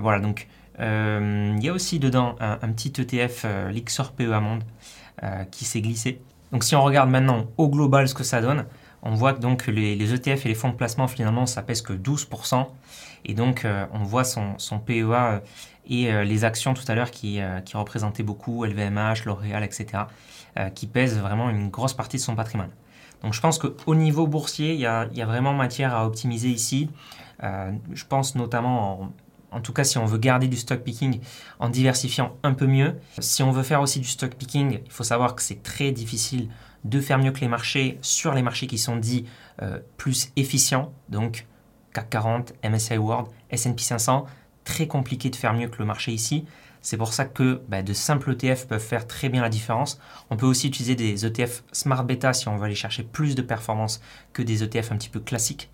voilà, 0.00 0.20
donc 0.20 0.48
il 0.78 1.62
y 1.62 1.68
a 1.68 1.72
aussi 1.72 1.98
dedans 1.98 2.36
un, 2.40 2.72
petit 2.72 2.92
ETF, 3.00 3.46
l'Ixor 3.70 4.12
PEA 4.12 4.40
Monde, 4.40 4.64
qui 5.50 5.64
s'est 5.64 5.80
glissé. 5.80 6.20
Donc 6.50 6.64
si 6.64 6.74
on 6.76 6.82
regarde 6.82 7.08
maintenant 7.08 7.46
au 7.56 7.68
global 7.68 8.08
ce 8.08 8.14
que 8.14 8.24
ça 8.24 8.40
donne, 8.40 8.66
on 9.02 9.14
voit 9.14 9.32
que 9.32 9.70
les, 9.70 10.14
ETF 10.14 10.46
et 10.46 10.48
les 10.48 10.54
fonds 10.54 10.68
de 10.68 10.76
placement, 10.76 11.08
finalement, 11.08 11.46
ça 11.46 11.62
pèse 11.62 11.82
que 11.82 11.92
12%. 11.92 12.66
Et 13.24 13.34
donc, 13.34 13.64
euh, 13.64 13.84
on 13.92 14.04
voit 14.04 14.24
son, 14.24 14.56
PEA 14.86 15.02
euh, 15.02 15.40
et 15.88 16.12
euh, 16.12 16.24
les 16.24 16.44
actions 16.44 16.72
tout 16.72 16.84
à 16.86 16.94
l'heure 16.94 17.10
qui, 17.10 17.40
représentaient 17.74 18.22
beaucoup, 18.22 18.64
LVMH, 18.64 19.24
L'Oréal, 19.26 19.64
etc., 19.64 20.04
qui 20.74 20.86
pèsent 20.86 21.18
vraiment 21.18 21.48
une 21.48 21.70
grosse 21.70 21.94
partie 21.94 22.18
de 22.18 22.22
son 22.22 22.36
patrimoine. 22.36 22.68
Donc, 23.22 23.32
je 23.32 23.40
pense 23.40 23.58
qu'au 23.58 23.94
niveau 23.94 24.26
boursier, 24.26 24.74
il 24.74 24.80
y, 24.80 24.86
a, 24.86 25.08
vraiment 25.24 25.54
matière 25.54 25.94
à 25.94 26.06
optimiser 26.06 26.50
ici. 26.50 26.90
je 27.40 28.04
pense 28.04 28.34
notamment 28.34 29.12
en, 29.52 29.60
tout 29.60 29.72
cas, 29.72 29.84
si 29.84 29.98
on 29.98 30.06
veut 30.06 30.18
garder 30.18 30.48
du 30.48 30.56
stock 30.56 30.80
picking 30.80 31.20
en 31.58 31.68
diversifiant 31.68 32.36
un 32.42 32.54
peu 32.54 32.66
mieux. 32.66 32.96
Si 33.18 33.42
on 33.42 33.50
veut 33.50 33.62
faire 33.62 33.80
aussi 33.80 34.00
du 34.00 34.08
stock 34.08 34.34
picking, 34.34 34.80
il 34.84 34.90
faut 34.90 35.04
savoir 35.04 35.34
que 35.34 35.42
c'est 35.42 35.62
très 35.62 35.92
difficile 35.92 36.48
de 36.84 37.00
faire 37.00 37.18
mieux 37.18 37.30
que 37.30 37.40
les 37.40 37.48
marchés 37.48 37.98
sur 38.02 38.34
les 38.34 38.42
marchés 38.42 38.66
qui 38.66 38.78
sont 38.78 38.96
dits 38.96 39.26
euh, 39.62 39.78
plus 39.96 40.30
efficients, 40.36 40.92
donc 41.08 41.46
CAC 41.92 42.10
40, 42.10 42.54
MSCI 42.64 42.98
World, 42.98 43.28
S&P 43.50 43.82
500, 43.82 44.26
très 44.64 44.86
compliqué 44.86 45.30
de 45.30 45.36
faire 45.36 45.52
mieux 45.54 45.68
que 45.68 45.78
le 45.78 45.84
marché 45.84 46.12
ici. 46.12 46.44
C'est 46.80 46.96
pour 46.96 47.12
ça 47.12 47.24
que 47.24 47.62
bah, 47.68 47.82
de 47.82 47.92
simples 47.92 48.32
ETF 48.32 48.66
peuvent 48.66 48.80
faire 48.80 49.06
très 49.06 49.28
bien 49.28 49.40
la 49.40 49.48
différence. 49.48 50.00
On 50.30 50.36
peut 50.36 50.46
aussi 50.46 50.66
utiliser 50.66 50.96
des 50.96 51.24
ETF 51.24 51.62
Smart 51.70 52.04
Beta 52.04 52.32
si 52.32 52.48
on 52.48 52.56
veut 52.56 52.64
aller 52.64 52.74
chercher 52.74 53.04
plus 53.04 53.36
de 53.36 53.42
performance 53.42 54.00
que 54.32 54.42
des 54.42 54.64
ETF 54.64 54.90
un 54.90 54.96
petit 54.96 55.08
peu 55.08 55.20
classiques. 55.20 55.70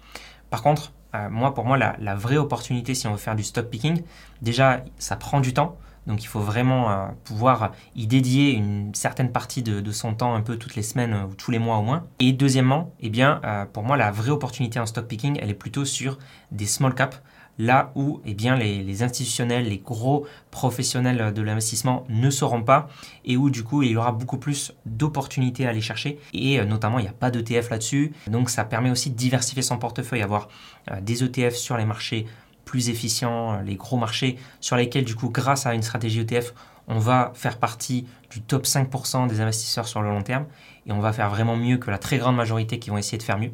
Par 0.50 0.62
contre, 0.62 0.92
euh, 1.14 1.28
moi, 1.30 1.54
pour 1.54 1.64
moi, 1.64 1.78
la, 1.78 2.14
vraie 2.14 2.36
opportunité 2.36 2.94
si 2.94 3.06
on 3.06 3.12
veut 3.12 3.18
faire 3.18 3.36
du 3.36 3.44
stock 3.44 3.68
picking, 3.68 4.02
déjà, 4.42 4.82
ça 4.98 5.16
prend 5.16 5.40
du 5.40 5.54
temps. 5.54 5.76
Donc 6.06 6.22
il 6.24 6.26
faut 6.26 6.40
vraiment 6.40 6.90
euh, 6.90 7.06
pouvoir 7.24 7.72
y 7.94 8.06
dédier 8.06 8.52
une 8.52 8.94
certaine 8.94 9.30
partie 9.30 9.62
de, 9.62 9.92
son 9.92 10.14
temps 10.14 10.34
un 10.34 10.40
peu 10.40 10.56
toutes 10.56 10.74
les 10.74 10.82
semaines 10.82 11.14
ou 11.14 11.34
tous 11.34 11.50
les 11.50 11.58
mois 11.58 11.76
au 11.76 11.82
moins. 11.82 12.04
Et 12.18 12.32
deuxièmement, 12.32 12.94
eh 13.00 13.10
bien, 13.10 13.40
pour 13.72 13.82
moi, 13.82 13.96
la 13.96 14.10
vraie 14.10 14.30
opportunité 14.30 14.80
en 14.80 14.86
stock 14.86 15.06
picking, 15.06 15.38
elle 15.40 15.50
est 15.50 15.54
plutôt 15.54 15.84
sur 15.84 16.18
des 16.50 16.66
small 16.66 16.94
caps 16.94 17.20
là 17.58 17.90
où 17.96 18.20
eh 18.24 18.34
bien, 18.34 18.56
les, 18.56 19.02
institutionnels, 19.02 19.68
les 19.68 19.78
gros 19.78 20.26
professionnels 20.50 21.32
de 21.32 21.42
l'investissement 21.42 22.04
ne 22.08 22.30
seront 22.30 22.62
pas 22.62 22.88
et 23.24 23.36
où 23.36 23.50
du 23.50 23.64
coup 23.64 23.82
il 23.82 23.90
y 23.90 23.96
aura 23.96 24.12
beaucoup 24.12 24.38
plus 24.38 24.72
d'opportunités 24.86 25.66
à 25.66 25.70
aller 25.70 25.80
chercher 25.80 26.18
et 26.32 26.58
euh, 26.60 26.64
notamment 26.64 26.98
il 26.98 27.02
n'y 27.02 27.08
a 27.08 27.12
pas 27.12 27.30
d'ETF 27.30 27.70
là-dessus 27.70 28.12
donc 28.28 28.48
ça 28.50 28.64
permet 28.64 28.90
aussi 28.90 29.10
de 29.10 29.16
diversifier 29.16 29.62
son 29.62 29.78
portefeuille, 29.78 30.22
avoir 30.22 30.48
euh, 30.90 31.00
des 31.00 31.24
ETF 31.24 31.54
sur 31.54 31.76
les 31.76 31.84
marchés 31.84 32.26
plus 32.64 32.88
efficients, 32.88 33.54
euh, 33.54 33.62
les 33.62 33.76
gros 33.76 33.96
marchés 33.96 34.38
sur 34.60 34.76
lesquels 34.76 35.04
du 35.04 35.14
coup 35.14 35.28
grâce 35.28 35.66
à 35.66 35.74
une 35.74 35.82
stratégie 35.82 36.20
ETF 36.20 36.54
on 36.86 36.98
va 36.98 37.32
faire 37.34 37.58
partie 37.58 38.06
du 38.30 38.40
top 38.40 38.64
5% 38.64 39.26
des 39.28 39.40
investisseurs 39.40 39.88
sur 39.88 40.00
le 40.00 40.08
long 40.08 40.22
terme 40.22 40.46
et 40.86 40.92
on 40.92 41.00
va 41.00 41.12
faire 41.12 41.28
vraiment 41.28 41.56
mieux 41.56 41.76
que 41.76 41.90
la 41.90 41.98
très 41.98 42.18
grande 42.18 42.36
majorité 42.36 42.78
qui 42.78 42.88
vont 42.88 42.96
essayer 42.96 43.18
de 43.18 43.22
faire 43.22 43.38
mieux. 43.38 43.52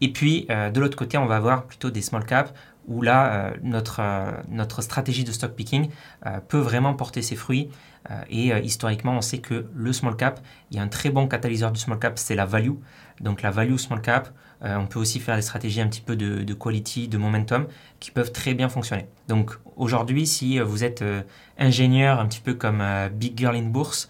Et 0.00 0.10
puis, 0.10 0.46
de 0.48 0.80
l'autre 0.80 0.96
côté, 0.96 1.18
on 1.18 1.26
va 1.26 1.36
avoir 1.36 1.64
plutôt 1.64 1.90
des 1.90 2.00
small 2.00 2.24
caps 2.24 2.54
où 2.88 3.02
là, 3.02 3.32
euh, 3.32 3.50
notre, 3.62 4.00
euh, 4.00 4.32
notre 4.48 4.82
stratégie 4.82 5.22
de 5.22 5.30
stock 5.30 5.52
picking 5.52 5.90
euh, 6.26 6.40
peut 6.46 6.58
vraiment 6.58 6.94
porter 6.94 7.22
ses 7.22 7.36
fruits. 7.36 7.68
et 8.30 8.56
historiquement, 8.64 9.18
on 9.18 9.20
sait 9.20 9.38
que 9.38 9.66
le 9.74 9.92
small 9.92 10.16
cap, 10.16 10.40
il 10.70 10.78
y 10.78 10.80
a 10.80 10.82
un 10.82 10.88
très 10.88 11.10
bon 11.10 11.28
catalyseur 11.28 11.70
du 11.72 11.78
small 11.78 11.98
cap, 11.98 12.18
c'est 12.18 12.34
la 12.34 12.46
value. 12.46 12.76
Donc 13.20 13.42
la 13.42 13.50
value 13.50 13.76
small 13.76 14.00
cap, 14.00 14.30
on 14.62 14.86
peut 14.86 14.98
aussi 14.98 15.20
faire 15.20 15.36
des 15.36 15.42
stratégies 15.42 15.82
un 15.82 15.88
petit 15.88 16.00
peu 16.00 16.16
de, 16.16 16.54
quality, 16.54 17.08
de 17.08 17.18
momentum, 17.18 17.66
qui 18.00 18.10
peuvent 18.10 18.32
très 18.32 18.54
bien 18.54 18.70
fonctionner. 18.70 19.08
Donc 19.28 19.58
aujourd'hui, 19.76 20.26
si 20.26 20.58
vous 20.58 20.84
êtes 20.84 21.04
ingénieur, 21.58 22.18
un 22.18 22.26
petit 22.26 22.40
peu 22.40 22.54
comme 22.54 22.82
Big 23.12 23.36
Girl 23.36 23.54
in 23.54 23.68
Bourse, 23.68 24.08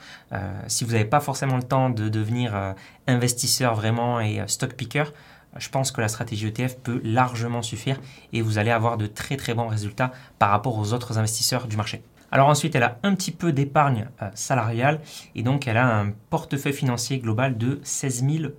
si 0.68 0.84
vous 0.84 0.92
n'avez 0.92 1.04
pas 1.16 1.20
forcément 1.20 1.56
le 1.56 1.64
temps 1.64 1.90
de 1.90 2.08
devenir 2.08 2.74
investisseur 3.08 3.74
vraiment 3.74 4.20
et 4.20 4.44
stock 4.46 4.74
picker, 4.74 5.12
je 5.58 5.68
pense 5.68 5.92
que 5.92 6.00
la 6.00 6.08
stratégie 6.08 6.46
ETF 6.46 6.78
peut 6.78 7.00
largement 7.04 7.62
suffire 7.62 8.00
et 8.32 8.42
vous 8.42 8.58
allez 8.58 8.70
avoir 8.70 8.96
de 8.96 9.06
très 9.06 9.36
très 9.36 9.54
bons 9.54 9.68
résultats 9.68 10.12
par 10.38 10.50
rapport 10.50 10.78
aux 10.78 10.92
autres 10.92 11.18
investisseurs 11.18 11.66
du 11.66 11.76
marché. 11.76 12.02
Alors 12.30 12.48
ensuite, 12.48 12.74
elle 12.74 12.82
a 12.82 12.98
un 13.02 13.14
petit 13.14 13.30
peu 13.30 13.52
d'épargne 13.52 14.08
euh, 14.22 14.28
salariale 14.34 15.00
et 15.34 15.42
donc 15.42 15.66
elle 15.66 15.78
a 15.78 15.98
un 15.98 16.12
portefeuille 16.30 16.74
financier 16.74 17.18
global 17.18 17.56
de 17.56 17.80
16 17.82 18.24
000 18.28 18.52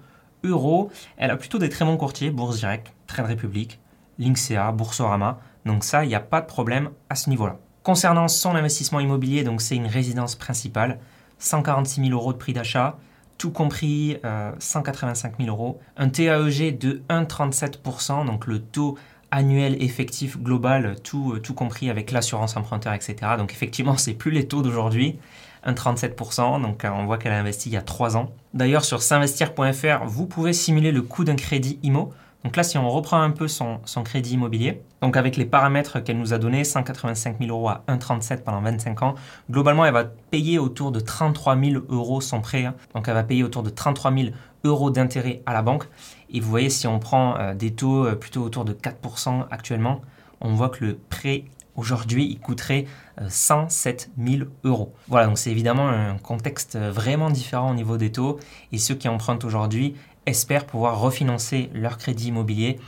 euros. 0.44 0.92
Elle 1.18 1.32
a 1.32 1.38
plutôt 1.38 1.60
des 1.60 1.70
très 1.70 1.86
bons 1.86 1.98
courtiers, 1.98 2.32
Bourse 2.32 2.58
Direct, 2.58 2.92
Trade 3.06 3.28
Republic, 3.28 3.80
Linksea, 4.18 4.72
Boursorama. 4.72 5.40
Donc 5.66 5.84
ça, 5.84 6.04
il 6.04 6.08
n'y 6.08 6.16
a 6.16 6.20
pas 6.20 6.42
de 6.42 6.48
problème 6.48 6.90
à 7.10 7.16
ce 7.16 7.30
niveau-là. 7.30 7.58
Concernant 7.84 8.28
son 8.28 8.56
investissement 8.56 9.00
immobilier, 9.00 9.44
donc 9.44 9.62
c'est 9.62 9.76
une 9.76 9.88
résidence 9.88 10.36
principale, 10.36 11.00
146 11.38 12.02
000 12.08 12.14
euros 12.14 12.34
de 12.34 12.38
prix 12.38 12.54
d'achat, 12.54 12.98
tout 13.40 13.50
compris 13.50 14.18
185 14.60 15.34
euh, 15.34 15.46
000 15.46 15.50
euros. 15.50 15.80
Un 15.98 16.10
TAEG 16.10 16.78
de 16.78 17.02
1,37%, 17.10 18.26
donc 18.28 18.46
le 18.46 18.60
taux 18.60 19.00
annuel 19.32 19.82
effectif 19.82 20.38
global, 20.38 20.96
tout, 21.04 21.34
euh, 21.34 21.40
tout 21.40 21.54
compris 21.54 21.90
avec 21.90 22.12
l'assurance 22.12 22.56
emprunteur, 22.58 22.94
etc. 22.94 23.16
Donc 23.38 23.52
effectivement, 23.54 23.98
c'est 23.98 24.14
plus 24.14 24.32
les 24.32 24.48
taux 24.48 24.62
d'aujourd'hui. 24.62 25.18
1,37%, 25.66 26.62
donc 26.62 26.86
euh, 26.86 26.90
on 26.92 27.06
voit 27.06 27.18
qu'elle 27.18 27.32
a 27.32 27.40
investi 27.40 27.70
il 27.70 27.74
y 27.74 27.78
a 27.78 27.82
3 27.82 28.18
ans. 28.18 28.32
D'ailleurs, 28.54 28.86
sur 28.86 29.02
s'investir.fr, 29.02 30.06
vous 30.06 30.26
pouvez 30.26 30.54
simuler 30.54 30.92
le 30.92 31.02
coût 31.02 31.24
d'un 31.24 31.36
crédit 31.36 31.80
IMO. 31.82 32.14
Donc 32.44 32.56
là, 32.56 32.64
si 32.64 32.78
on 32.78 32.90
reprend 32.90 33.22
un 33.22 33.32
peu 33.32 33.48
son, 33.50 33.80
crédit 34.06 34.36
immobilier, 34.36 34.82
donc 35.02 35.18
avec 35.18 35.36
les 35.36 35.46
paramètres 35.46 36.00
qu'elle 36.00 36.18
nous 36.18 36.34
a 36.34 36.38
donnés, 36.38 36.64
185 36.64 37.38
000 37.40 37.52
euros 37.52 37.68
à 37.68 37.84
1,37 37.90 38.44
pendant 38.44 38.62
25 38.62 39.02
ans, 39.04 39.16
globalement, 39.52 39.86
elle 39.86 39.94
va 39.94 40.06
payer 40.06 40.58
autour 40.58 40.92
de 40.92 41.02
33 41.02 41.58
000 41.60 41.84
euros 41.90 42.22
son 42.22 42.40
prêt. 42.40 42.66
Hein. 42.66 42.76
Donc 42.96 43.08
elle 43.08 43.14
va 43.14 43.24
payer 43.24 43.44
autour 43.44 43.64
de 43.64 43.70
33 43.70 44.14
000 44.14 44.30
euros 44.64 44.90
d'intérêt 44.90 45.42
à 45.46 45.54
la 45.54 45.62
banque. 45.62 45.86
Et 46.30 46.40
vous 46.40 46.50
voyez, 46.50 46.70
si 46.70 46.88
on 46.88 47.00
prend 47.00 47.38
euh, 47.38 47.54
des 47.54 47.72
taux 47.72 48.06
euh, 48.06 48.16
plutôt 48.16 48.42
autour 48.44 48.66
de 48.66 48.74
4% 48.74 49.46
actuellement, 49.52 50.02
on 50.42 50.54
voit 50.54 50.70
que 50.70 50.86
le 50.86 50.98
prêt 50.98 51.46
aujourd'hui, 51.76 52.28
il 52.30 52.40
coûterait 52.40 52.86
107 53.28 54.12
euh, 54.20 54.32
000 54.32 54.50
euros. 54.64 54.94
Voilà, 55.08 55.28
donc 55.28 55.38
c'est 55.38 55.52
évidemment 55.52 55.90
un 55.90 56.18
contexte 56.18 56.78
vraiment 56.78 57.30
différent 57.30 57.72
au 57.72 57.74
niveau 57.74 57.98
des 57.98 58.12
taux. 58.12 58.40
Et 58.72 58.78
ceux 58.78 58.96
qui 58.96 59.08
empruntent 59.08 59.46
aujourd'hui, 59.46 59.96
espèrent 60.30 60.66
pouvoir 60.66 61.00
refinancer 61.00 61.70
leur 61.74 61.98
crédit 61.98 62.30
immobilier 62.30 62.80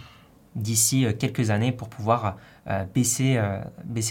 d'ici 0.56 1.06
euh, 1.06 1.14
quelques 1.18 1.50
années 1.50 1.72
pour 1.72 1.90
pouvoir 1.90 2.38
euh, 2.68 2.84
baisser, 2.94 3.38
euh, 3.38 3.60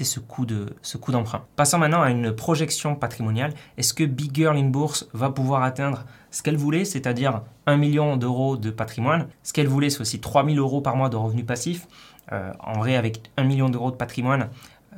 ce 0.01 0.21
coût 0.21 1.13
d'emprunt. 1.13 1.45
Passons 1.57 1.79
maintenant 1.79 2.03
à 2.03 2.11
une 2.11 2.33
projection 2.33 2.95
patrimoniale. 2.95 3.53
Est-ce 3.77 3.95
que 3.95 4.05
Big 4.05 4.35
Girl 4.35 4.57
in 4.57 4.69
Bourse 4.69 5.09
va 5.13 5.31
pouvoir 5.31 5.63
atteindre 5.63 6.05
ce 6.31 6.43
qu'elle 6.43 6.57
voulait, 6.57 6.85
c'est-à-dire 6.85 7.43
1 7.67 7.77
million 7.77 8.17
d'euros 8.17 8.57
de 8.57 8.71
patrimoine? 8.71 9.29
Ce 9.43 9.53
qu'elle 9.53 9.69
voulait, 9.69 9.91
c'est 9.91 10.01
aussi 10.01 10.21
3 10.21 10.45
000 10.45 10.57
euros 10.57 10.81
par 10.81 10.97
mois 10.97 11.09
de 11.09 11.17
revenus 11.17 11.47
passifs. 11.47 11.87
en 12.31 12.79
vrai, 12.79 12.95
avec 12.95 13.31
1 13.37 13.45
million 13.45 13.69
d'euros 13.69 13.91
de 13.91 13.97
patrimoine, 13.97 14.51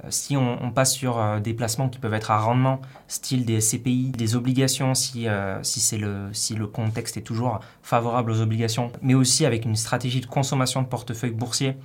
si 0.08 0.37
on, 0.37 0.70
passe 0.70 0.94
sur 0.94 1.18
euh, 1.18 1.38
des 1.38 1.52
placements 1.52 1.88
qui 1.88 1.99
peuvent 1.99 2.14
être 2.14 2.30
à 2.30 2.38
rendement, 2.38 2.80
style 3.08 3.44
des 3.44 3.61
CPI, 3.61 4.11
des 4.11 4.37
obligations, 4.37 4.94
si, 4.94 5.28
euh, 5.28 5.62
si, 5.62 5.99
le, 5.99 6.30
si 6.32 6.54
le 6.54 6.66
contexte 6.66 7.16
est 7.16 7.22
toujours 7.22 7.61
favorable 7.82 8.30
aux 8.30 8.40
obligations, 8.40 8.90
mais 9.02 9.14
aussi 9.14 9.44
avec 9.44 9.64
une 9.64 9.76
stratégie 9.76 10.20
de 10.20 10.26
consommation 10.26 10.82
de 10.82 10.87
portefeuille 10.87 11.32
boursier, 11.32 11.76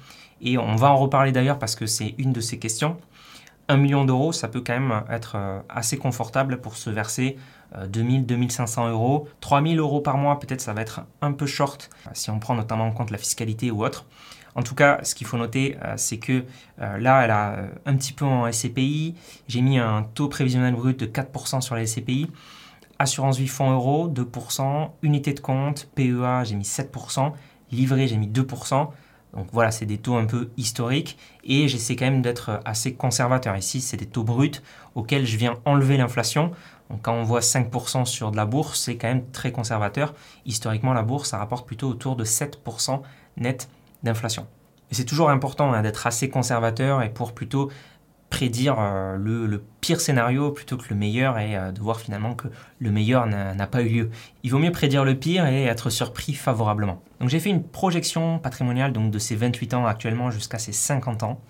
et 0.42 0.58
on 0.58 0.76
va 0.76 0.92
en 0.92 0.98
reparler 0.98 1.32
d'ailleurs 1.32 1.60
parce 1.60 1.76
que 1.76 1.86
c'est 1.86 2.16
une 2.18 2.32
de 2.32 2.42
ces 2.42 2.60
questions, 2.60 2.98
1 3.70 3.76
million 3.76 4.06
d'euros, 4.06 4.32
ça 4.32 4.48
peut 4.48 4.62
quand 4.62 4.80
même 4.80 5.04
être 5.10 5.36
assez 5.68 5.98
confortable 5.98 6.62
pour 6.62 6.78
se 6.78 6.90
verser 6.90 7.36
2000, 7.86 8.26
2500 8.26 8.92
euros. 8.92 9.28
3000 9.42 9.78
euros 9.80 10.00
par 10.00 10.18
mois, 10.18 10.40
peut-être 10.40 10.62
ça 10.62 10.72
va 10.72 10.82
être 10.82 11.02
un 11.22 11.34
peu 11.34 11.46
short 11.46 11.90
si 12.14 12.30
on 12.30 12.40
prend 12.40 12.56
notamment 12.56 12.86
en 12.86 12.92
compte 12.92 13.12
la 13.12 13.18
fiscalité 13.18 13.70
ou 13.70 13.84
autre. 13.84 14.06
En 14.58 14.64
tout 14.64 14.74
cas, 14.74 15.00
ce 15.04 15.14
qu'il 15.14 15.28
faut 15.28 15.38
noter, 15.38 15.78
euh, 15.84 15.94
c'est 15.98 16.18
que 16.18 16.44
euh, 16.82 16.98
là, 16.98 17.24
elle 17.24 17.30
a 17.30 17.52
euh, 17.52 17.68
un 17.86 17.96
petit 17.96 18.12
peu 18.12 18.26
en 18.26 18.52
SCPI. 18.52 19.14
J'ai 19.48 19.62
mis 19.62 19.78
un 19.78 20.02
taux 20.16 20.30
prévisionnel 20.30 20.74
brut 20.74 21.00
de 21.00 21.06
4% 21.06 21.62
sur 21.62 21.76
les 21.76 21.86
SCPI. 21.86 22.28
Assurance 22.98 23.38
vie 23.38 23.48
fonds 23.48 23.70
euro, 23.70 24.10
2%. 24.10 24.90
Unité 25.04 25.34
de 25.34 25.40
compte, 25.42 25.88
PEA, 25.94 26.44
j'ai 26.44 26.56
mis 26.56 26.64
7%. 26.64 27.34
Livret, 27.72 28.08
j'ai 28.08 28.18
mis 28.18 28.28
2%. 28.28 28.90
Donc 29.36 29.48
voilà, 29.52 29.70
c'est 29.70 29.86
des 29.86 30.00
taux 30.00 30.16
un 30.16 30.26
peu 30.26 30.50
historiques 30.58 31.20
et 31.44 31.68
j'essaie 31.68 31.96
quand 31.96 32.06
même 32.06 32.24
d'être 32.24 32.60
assez 32.66 32.96
conservateur. 32.96 33.56
Ici, 33.56 33.82
c'est 33.82 33.98
des 33.98 34.08
taux 34.08 34.24
bruts 34.24 34.64
auxquels 34.96 35.28
je 35.28 35.38
viens 35.38 35.54
enlever 35.66 35.98
l'inflation. 35.98 36.52
Donc 36.90 37.04
quand 37.04 37.14
on 37.14 37.24
voit 37.24 37.42
5% 37.42 38.06
sur 38.06 38.32
de 38.32 38.38
la 38.38 38.46
bourse, 38.46 38.80
c'est 38.80 38.96
quand 38.96 39.10
même 39.10 39.30
très 39.32 39.52
conservateur. 39.52 40.16
Historiquement, 40.46 40.94
la 40.94 41.04
bourse, 41.04 41.30
ça 41.30 41.38
rapporte 41.38 41.68
plutôt 41.68 41.90
autour 41.90 42.16
de 42.16 42.26
7% 42.26 43.02
net 43.36 43.70
d'inflation. 44.04 44.48
Et 44.92 44.96
c'est 44.96 45.06
toujours 45.06 45.30
important 45.30 45.74
hein, 45.74 45.82
d'être 45.82 46.08
assez 46.08 46.30
conservateur 46.30 47.02
et 47.02 47.10
pour 47.10 47.34
plutôt 47.34 47.70
prédire 48.30 48.76
euh, 48.80 49.16
le, 49.18 49.64
pire 49.80 50.02
scénario 50.02 50.52
plutôt 50.52 50.78
que 50.78 50.90
le 50.90 50.96
meilleur 50.96 51.38
et 51.40 51.56
euh, 51.56 51.72
de 51.72 51.80
voir 51.80 52.00
finalement 52.00 52.36
que 52.36 52.48
le 52.80 52.92
meilleur 52.92 53.26
n'a 53.26 53.68
pas 53.68 53.82
eu 53.82 53.90
lieu. 53.90 54.10
Il 54.44 54.52
vaut 54.52 54.60
mieux 54.60 54.72
prédire 54.72 55.06
le 55.06 55.16
pire 55.16 55.46
et 55.46 55.64
être 55.64 55.90
surpris 55.90 56.34
favorablement. 56.34 57.02
Donc 57.20 57.30
j'ai 57.30 57.40
fait 57.40 57.50
une 57.50 57.64
projection 57.64 58.40
patrimoniale 58.40 58.92
donc 58.92 59.12
de 59.12 59.20
ses 59.20 59.36
28 59.36 59.74
ans 59.76 59.86
actuellement 59.86 60.30
jusqu'à 60.30 60.60
ses 60.60 60.74
50 60.74 61.24
ans. 61.24 61.42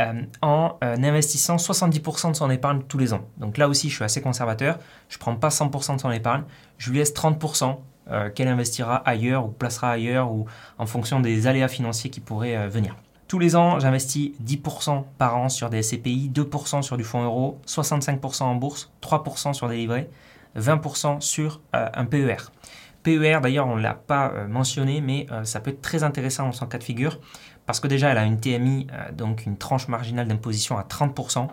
Euh, 0.00 0.22
en 0.42 0.76
investissant 0.82 1.54
70% 1.54 2.32
de 2.32 2.36
son 2.36 2.50
épargne 2.50 2.82
tous 2.88 2.98
les 2.98 3.12
ans. 3.12 3.28
Donc 3.38 3.58
là 3.58 3.68
aussi, 3.68 3.88
je 3.88 3.94
suis 3.94 4.02
assez 4.02 4.20
conservateur. 4.20 4.80
Je 5.08 5.16
ne 5.18 5.20
prends 5.20 5.36
pas 5.36 5.50
100% 5.50 5.94
de 5.94 6.00
son 6.00 6.10
épargne. 6.10 6.42
Je 6.78 6.90
lui 6.90 6.98
laisse 6.98 7.14
30% 7.14 7.78
euh, 8.10 8.28
qu'elle 8.28 8.48
investira 8.48 8.96
ailleurs 8.96 9.46
ou 9.46 9.48
placera 9.48 9.92
ailleurs 9.92 10.30
ou 10.30 10.44
en 10.76 10.84
fonction 10.84 11.20
des 11.20 11.46
aléas 11.46 11.68
financiers 11.68 12.10
qui 12.10 12.20
pourraient 12.20 12.56
euh, 12.56 12.68
venir. 12.68 12.96
Tous 13.28 13.38
les 13.38 13.56
ans, 13.56 13.80
j'investis 13.80 14.32
10% 14.44 15.04
par 15.16 15.38
an 15.38 15.48
sur 15.48 15.70
des 15.70 15.82
SCPI, 15.82 16.30
2% 16.34 16.82
sur 16.82 16.98
du 16.98 17.04
fonds 17.04 17.24
euro, 17.24 17.58
65% 17.66 18.42
en 18.42 18.56
bourse, 18.56 18.92
3% 19.02 19.54
sur 19.54 19.68
des 19.70 19.76
livrets, 19.76 20.10
20% 20.58 21.22
sur 21.22 21.62
euh, 21.74 21.88
un 21.94 22.04
PER. 22.04 22.36
PER, 23.02 23.40
d'ailleurs, 23.42 23.68
on 23.68 23.76
ne 23.76 23.82
l'a 23.82 23.94
pas 23.94 24.32
mentionné, 24.48 25.02
mais 25.02 25.26
ça 25.42 25.60
peut 25.60 25.70
être 25.70 25.82
très 25.82 26.04
intéressant 26.04 26.46
dans 26.46 26.52
son 26.52 26.64
cas 26.64 26.78
de 26.78 26.84
figure, 26.84 27.20
parce 27.66 27.78
que 27.78 27.86
déjà, 27.86 28.08
elle 28.08 28.16
a 28.16 28.24
une 28.24 28.40
TMI, 28.40 28.86
donc 29.12 29.44
une 29.44 29.58
tranche 29.58 29.88
marginale 29.88 30.26
d'imposition 30.26 30.78
à 30.78 30.84
30%. 30.84 31.48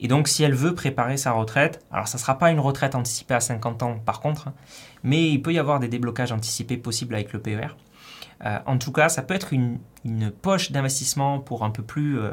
Et 0.00 0.08
donc, 0.08 0.28
si 0.28 0.42
elle 0.42 0.54
veut 0.54 0.74
préparer 0.74 1.16
sa 1.16 1.32
retraite, 1.32 1.84
alors 1.92 2.08
ça 2.08 2.16
ne 2.16 2.20
sera 2.20 2.38
pas 2.38 2.50
une 2.50 2.60
retraite 2.60 2.94
anticipée 2.94 3.34
à 3.34 3.40
50 3.40 3.82
ans 3.82 3.98
par 4.04 4.20
contre, 4.20 4.48
hein, 4.48 4.54
mais 5.02 5.30
il 5.30 5.42
peut 5.42 5.52
y 5.52 5.58
avoir 5.58 5.78
des 5.78 5.88
déblocages 5.88 6.32
anticipés 6.32 6.78
possibles 6.78 7.14
avec 7.14 7.32
le 7.32 7.40
PER. 7.40 7.76
Euh, 8.44 8.58
en 8.66 8.78
tout 8.78 8.92
cas, 8.92 9.08
ça 9.08 9.22
peut 9.22 9.34
être 9.34 9.52
une, 9.52 9.78
poche 10.42 10.72
d'investissement 10.72 11.40
pour 11.40 11.64
un 11.64 11.70
peu, 11.70 11.82
plus, 11.82 12.18
euh, 12.18 12.32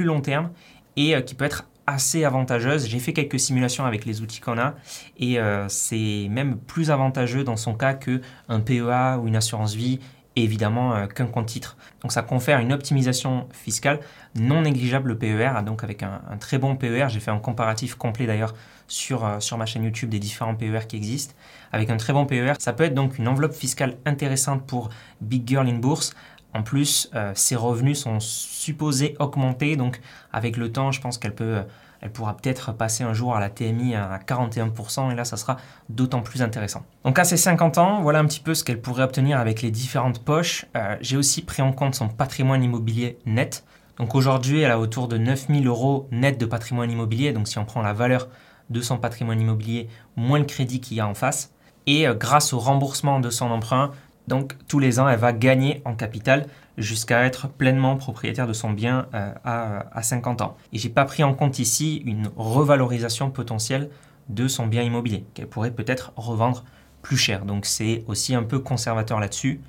long 0.00 0.20
terme 0.20 0.50
et 0.96 1.14
euh, 1.14 1.20
qui 1.20 1.36
peut 1.36 1.44
être 1.44 1.68
assez 1.86 2.24
avantageuse. 2.24 2.88
J'ai 2.88 2.98
fait 2.98 3.12
quelques 3.12 3.38
simulations 3.38 3.84
avec 3.84 4.04
les 4.04 4.22
outils 4.22 4.40
qu'on 4.40 4.58
a 4.58 4.74
et 5.18 5.38
c'est 5.68 6.28
même 6.30 6.56
plus 6.56 6.90
avantageux 6.90 7.44
dans 7.44 7.58
son 7.58 7.74
cas 7.74 7.92
qu'un 7.92 8.60
PEA 8.60 9.18
ou 9.20 9.28
une 9.28 9.36
assurance 9.36 9.74
vie 9.74 10.00
évidemment 10.36 10.94
euh, 10.94 11.06
qu'un 11.06 11.26
compte 11.26 11.46
titre. 11.46 11.76
Donc 12.02 12.12
ça 12.12 12.22
confère 12.22 12.58
une 12.58 12.72
optimisation 12.72 13.46
fiscale 13.52 14.00
non 14.34 14.62
négligeable 14.62 15.08
le 15.10 15.18
PER, 15.18 15.62
donc 15.64 15.84
avec 15.84 16.02
un, 16.02 16.20
très 16.40 16.58
bon 16.58 16.76
PER, 16.76 17.06
j'ai 17.08 17.20
fait 17.20 17.30
un 17.30 17.38
comparatif 17.38 17.94
complet 17.94 18.26
d'ailleurs 18.26 18.54
sur, 18.88 19.24
euh, 19.24 19.40
sur 19.40 19.56
ma 19.58 19.66
chaîne 19.66 19.84
YouTube 19.84 20.10
des 20.10 20.18
différents 20.18 20.54
PER 20.54 20.86
qui 20.88 20.96
existent. 20.96 21.34
Avec 21.72 21.90
un 21.90 21.96
très 21.96 22.12
bon 22.12 22.26
PER, 22.26 22.54
ça 22.58 22.72
peut 22.72 22.84
être 22.84 22.94
donc 22.94 23.18
une 23.18 23.28
enveloppe 23.28 23.54
fiscale 23.54 23.96
intéressante 24.04 24.66
pour 24.66 24.90
Big 25.20 25.46
Girl 25.46 25.68
in 25.68 25.78
Bourse. 25.78 26.14
En 26.52 26.62
plus, 26.62 27.10
euh, 27.14 27.32
ses 27.34 27.56
revenus 27.56 28.00
sont 28.00 28.20
supposés 28.20 29.16
augmenter, 29.18 29.76
donc 29.76 30.00
avec 30.32 30.56
le 30.56 30.70
temps, 30.70 30.92
je 30.92 31.00
pense 31.00 31.18
qu'elle 31.18 31.34
peut 31.34 31.62
elle 32.04 32.12
pourra 32.12 32.36
peut-être 32.36 32.72
passer 32.72 33.02
un 33.02 33.14
jour 33.14 33.34
à 33.34 33.40
la 33.40 33.48
TMI 33.48 33.94
à 33.94 34.18
41% 34.18 35.10
et 35.10 35.14
là, 35.14 35.24
ça 35.24 35.38
sera 35.38 35.56
d'autant 35.88 36.20
plus 36.20 36.42
intéressant. 36.42 36.84
Donc 37.02 37.18
à 37.18 37.24
ses 37.24 37.38
50 37.38 37.78
ans, 37.78 38.02
voilà 38.02 38.18
un 38.18 38.26
petit 38.26 38.40
peu 38.40 38.54
ce 38.54 38.62
qu'elle 38.62 38.82
pourrait 38.82 39.04
obtenir 39.04 39.40
avec 39.40 39.62
les 39.62 39.70
différentes 39.70 40.22
poches. 40.22 40.66
Euh, 40.76 40.96
j'ai 41.00 41.16
aussi 41.16 41.40
pris 41.40 41.62
en 41.62 41.72
compte 41.72 41.94
son 41.94 42.08
patrimoine 42.08 42.62
immobilier 42.62 43.18
net. 43.24 43.64
Donc 43.96 44.14
aujourd'hui, 44.14 44.60
elle 44.60 44.70
a 44.70 44.78
autour 44.78 45.08
de 45.08 45.16
9000 45.16 45.66
euros 45.66 46.06
net 46.10 46.38
de 46.38 46.44
patrimoine 46.44 46.90
immobilier. 46.90 47.32
Donc 47.32 47.48
si 47.48 47.58
on 47.58 47.64
prend 47.64 47.80
la 47.80 47.94
valeur 47.94 48.28
de 48.68 48.82
son 48.82 48.98
patrimoine 48.98 49.40
immobilier 49.40 49.88
moins 50.14 50.38
le 50.38 50.44
crédit 50.44 50.80
qu'il 50.80 50.98
y 50.98 51.00
a 51.00 51.08
en 51.08 51.14
face. 51.14 51.52
Et 51.86 52.06
euh, 52.06 52.12
grâce 52.12 52.52
au 52.52 52.58
remboursement 52.58 53.18
de 53.18 53.30
son 53.30 53.50
emprunt, 53.50 53.92
donc 54.26 54.54
tous 54.68 54.78
les 54.78 55.00
ans, 55.00 55.08
elle 55.08 55.18
va 55.18 55.32
gagner 55.32 55.82
en 55.84 55.94
capital 55.94 56.46
jusqu'à 56.78 57.24
être 57.24 57.48
pleinement 57.48 57.96
propriétaire 57.96 58.46
de 58.46 58.52
son 58.52 58.70
bien 58.70 59.06
euh, 59.14 59.32
à, 59.44 60.02
50 60.02 60.40
ans. 60.40 60.56
Et 60.72 60.78
j'ai 60.78 60.88
pas 60.88 61.04
pris 61.04 61.22
en 61.22 61.34
compte 61.34 61.58
ici 61.58 62.02
une 62.04 62.30
revalorisation 62.36 63.30
potentielle 63.30 63.90
de 64.28 64.48
son 64.48 64.66
bien 64.66 64.82
immobilier 64.82 65.24
qu'elle 65.34 65.46
pourrait 65.46 65.70
peut-être 65.70 66.12
revendre 66.16 66.64
plus 67.02 67.18
cher. 67.18 67.44
Donc 67.44 67.66
c'est 67.66 68.02
aussi 68.06 68.34
un 68.34 68.42
peu 68.42 68.58
conservateur 68.58 69.20
là-dessus. 69.20 69.60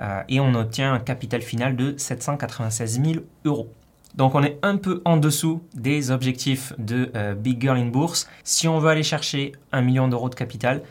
Euh, 0.00 0.22
et 0.28 0.40
on 0.40 0.54
obtient 0.54 0.92
un 0.92 0.98
capital 0.98 1.42
final 1.42 1.76
de 1.76 1.94
796 1.96 3.02
000 3.02 3.24
euros. 3.44 3.72
Donc 4.14 4.34
on 4.34 4.42
est 4.42 4.58
un 4.62 4.76
peu 4.76 5.00
en 5.06 5.16
dessous 5.16 5.62
des 5.74 6.10
objectifs 6.10 6.74
de 6.76 7.10
euh, 7.16 7.34
Big 7.34 7.60
Girl 7.62 7.78
in 7.78 7.86
Bourse. 7.86 8.28
Si 8.44 8.68
on 8.68 8.78
veut 8.78 8.90
aller 8.90 9.02
chercher 9.02 9.52
un 9.72 9.80
million 9.80 10.06
d'euros 10.06 10.28
de 10.28 10.34
capital, 10.34 10.82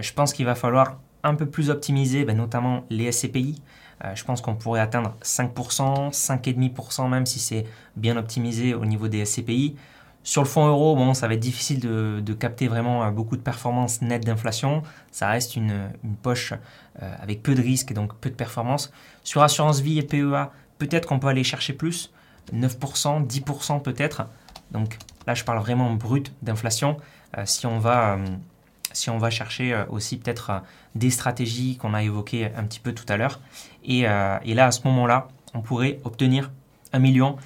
je 0.00 0.12
pense 0.12 0.32
qu'il 0.32 0.44
va 0.44 0.56
falloir 0.56 0.98
un 1.28 1.34
peu 1.34 1.46
plus 1.46 1.70
optimiser 1.70 2.24
ben, 2.24 2.36
notamment 2.36 2.84
les 2.90 3.10
SCPI. 3.10 3.60
Euh, 4.04 4.14
je 4.14 4.24
pense 4.24 4.40
qu'on 4.40 4.54
pourrait 4.54 4.80
atteindre 4.80 5.14
5%, 5.22 6.12
5,5% 6.12 7.08
même 7.08 7.26
si 7.26 7.38
c'est 7.38 7.64
bien 7.96 8.16
optimisé 8.16 8.74
au 8.74 8.84
niveau 8.84 9.08
des 9.08 9.24
SCPI. 9.24 9.76
Sur 10.22 10.42
le 10.42 10.48
fonds 10.48 10.66
euro, 10.66 10.96
bon, 10.96 11.14
ça 11.14 11.28
va 11.28 11.34
être 11.34 11.40
difficile 11.40 11.80
de, 11.80 12.32
capter 12.34 12.66
vraiment 12.68 13.04
euh, 13.04 13.10
beaucoup 13.10 13.36
de 13.36 13.42
performances 13.42 14.02
nettes 14.02 14.26
d'inflation. 14.26 14.82
Ça 15.12 15.28
reste 15.28 15.56
une, 15.56 15.90
poche 16.22 16.52
euh, 17.02 17.14
avec 17.20 17.42
peu 17.42 17.54
de 17.54 17.62
risques 17.62 17.92
et 17.92 17.94
donc 17.94 18.14
peu 18.16 18.28
de 18.28 18.34
performances. 18.34 18.92
Sur 19.22 19.42
assurance 19.42 19.80
vie 19.80 19.98
et 19.98 20.02
PEA, 20.02 20.50
peut-être 20.78 21.06
qu'on 21.06 21.18
peut 21.18 21.28
aller 21.28 21.44
chercher 21.44 21.72
plus, 21.72 22.12
9%, 22.52 23.26
10% 23.26 23.82
peut-être. 23.82 24.26
Donc 24.72 24.98
là, 25.26 25.34
je 25.34 25.44
parle 25.44 25.60
vraiment 25.60 25.92
brut 25.94 26.32
d'inflation. 26.42 26.96
si 27.44 27.66
on 27.66 27.78
va 27.78 28.18
si 28.92 29.10
on 29.10 29.18
va 29.18 29.30
chercher 29.30 29.84
aussi 29.90 30.16
peut-être 30.16 30.62
des 30.96 31.10
stratégies 31.10 31.76
qu'on 31.76 31.94
a 31.94 32.02
évoquées 32.02 32.50
un 32.56 32.64
petit 32.64 32.80
peu 32.80 32.92
tout 32.92 33.04
à 33.08 33.16
l'heure. 33.16 33.40
Et, 33.84 34.08
euh, 34.08 34.38
là, 34.44 34.66
à 34.66 34.70
ce 34.70 34.80
moment-là, 34.84 35.28
on 35.54 35.60
pourrait 35.60 36.00
obtenir 36.04 36.50
1 36.92 36.98
million 36.98 37.36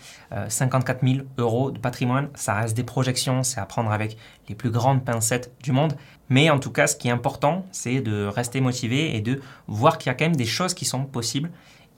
54 0.49 1.05
000 1.05 1.27
euros 1.39 1.71
de 1.71 1.79
patrimoine. 1.79 2.29
Ça 2.35 2.55
reste 2.55 2.77
des 2.77 2.85
projections, 2.85 3.43
c'est 3.43 3.59
à 3.59 3.67
prendre 3.67 3.91
avec 3.91 4.17
les 4.49 4.55
plus 4.55 4.71
grandes 4.71 5.05
pincettes 5.05 5.53
du 5.63 5.73
monde. 5.73 5.95
Mais 6.29 6.51
en 6.51 6.61
tout 6.61 6.71
cas, 6.71 6.87
ce 6.87 6.95
qui 6.95 7.09
est 7.09 7.11
important, 7.11 7.67
c'est 7.73 8.01
de 8.01 8.27
rester 8.27 8.61
motivé 8.61 9.17
et 9.17 9.21
de 9.21 9.41
voir 9.67 9.99
qu'il 9.99 10.09
y 10.09 10.11
a 10.11 10.15
quand 10.15 10.27
même 10.27 10.37
des 10.37 10.45
choses 10.45 10.75
qui 10.75 10.85
sont 10.85 11.05
possibles. 11.05 11.51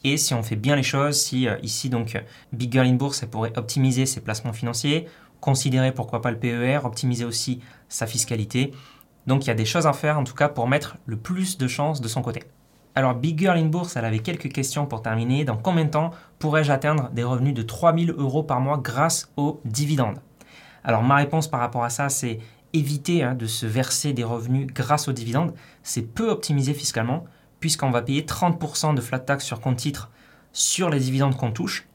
Et 0.05 0.17
si 0.17 0.33
on 0.33 0.43
fait 0.43 0.57
bien 0.57 0.77
les 0.77 0.83
choses, 0.83 1.21
si 1.21 1.47
ici 1.63 1.91
donc 1.91 2.23
Big 2.53 2.73
Girl 2.73 2.87
in 2.87 2.95
Bourse, 2.95 3.23
elle 3.23 3.29
pourrait 3.29 3.53
optimiser 3.57 4.07
ses 4.07 4.21
placements 4.21 4.55
financiers, 4.55 5.07
considérer 5.43 5.93
pourquoi 5.93 6.23
pas 6.23 6.31
le 6.31 6.39
PER, 6.39 6.81
optimiser 6.85 7.25
aussi 7.25 7.61
sa 7.89 8.07
fiscalité, 8.07 8.73
donc 9.27 9.45
il 9.45 9.49
y 9.49 9.51
a 9.51 9.55
des 9.55 9.65
choses 9.65 9.87
à 9.87 9.93
faire 9.93 10.19
en 10.19 10.25
tout 10.25 10.35
cas 10.35 10.49
pour 10.49 10.69
mettre 10.69 10.97
le 11.07 11.17
plus 11.17 11.59
de 11.59 11.67
chances 11.69 12.01
de 12.01 12.09
son 12.09 12.23
côté. 12.23 12.43
Alors 12.95 13.15
Big 13.15 13.39
Girl 13.39 13.57
in 13.57 13.67
Bourse, 13.67 13.97
elle 13.97 14.05
avait 14.05 14.19
quelques 14.19 14.53
questions 14.53 14.85
pour 14.85 15.03
terminer. 15.03 15.45
Dans 15.45 15.57
combien 15.57 15.87
de 15.87 15.91
temps 15.91 16.11
pourrais-je 16.39 16.71
atteindre 16.71 17.09
des 17.11 17.25
revenus 17.25 17.55
de 17.55 17.63
3000 17.63 18.11
euros 18.11 18.43
par 18.43 18.61
mois 18.61 18.77
grâce 18.77 19.33
aux 19.37 19.61
dividendes? 19.65 20.19
Alors 20.85 21.03
ma 21.03 21.17
réponse 21.17 21.49
par 21.49 21.61
rapport 21.61 21.85
à 21.85 21.91
ça, 21.91 22.09
c'est 22.09 22.39
éviter 22.75 23.23
hein, 23.23 23.35
de 23.35 23.47
se 23.47 23.65
verser 23.67 24.13
des 24.13 24.25
revenus 24.25 24.67
grâce 24.67 25.09
aux 25.09 25.13
dividendes. 25.13 25.55
C'est 25.83 26.03
peu 26.03 26.29
optimisé 26.31 26.75
fiscalement 26.75 27.25
puisqu'on 27.61 27.91
va 27.91 28.03
payer 28.03 28.23
30% 28.23 28.95
de 28.95 29.01
flat 29.01 29.21
tax 29.21 29.45
sur 29.45 29.61
compte 29.61 29.77
titre 29.77 30.11
sur 30.53 30.91
les 30.91 30.99
dividendes 30.99 31.37
qu'on 31.37 31.53
touche 31.53 31.87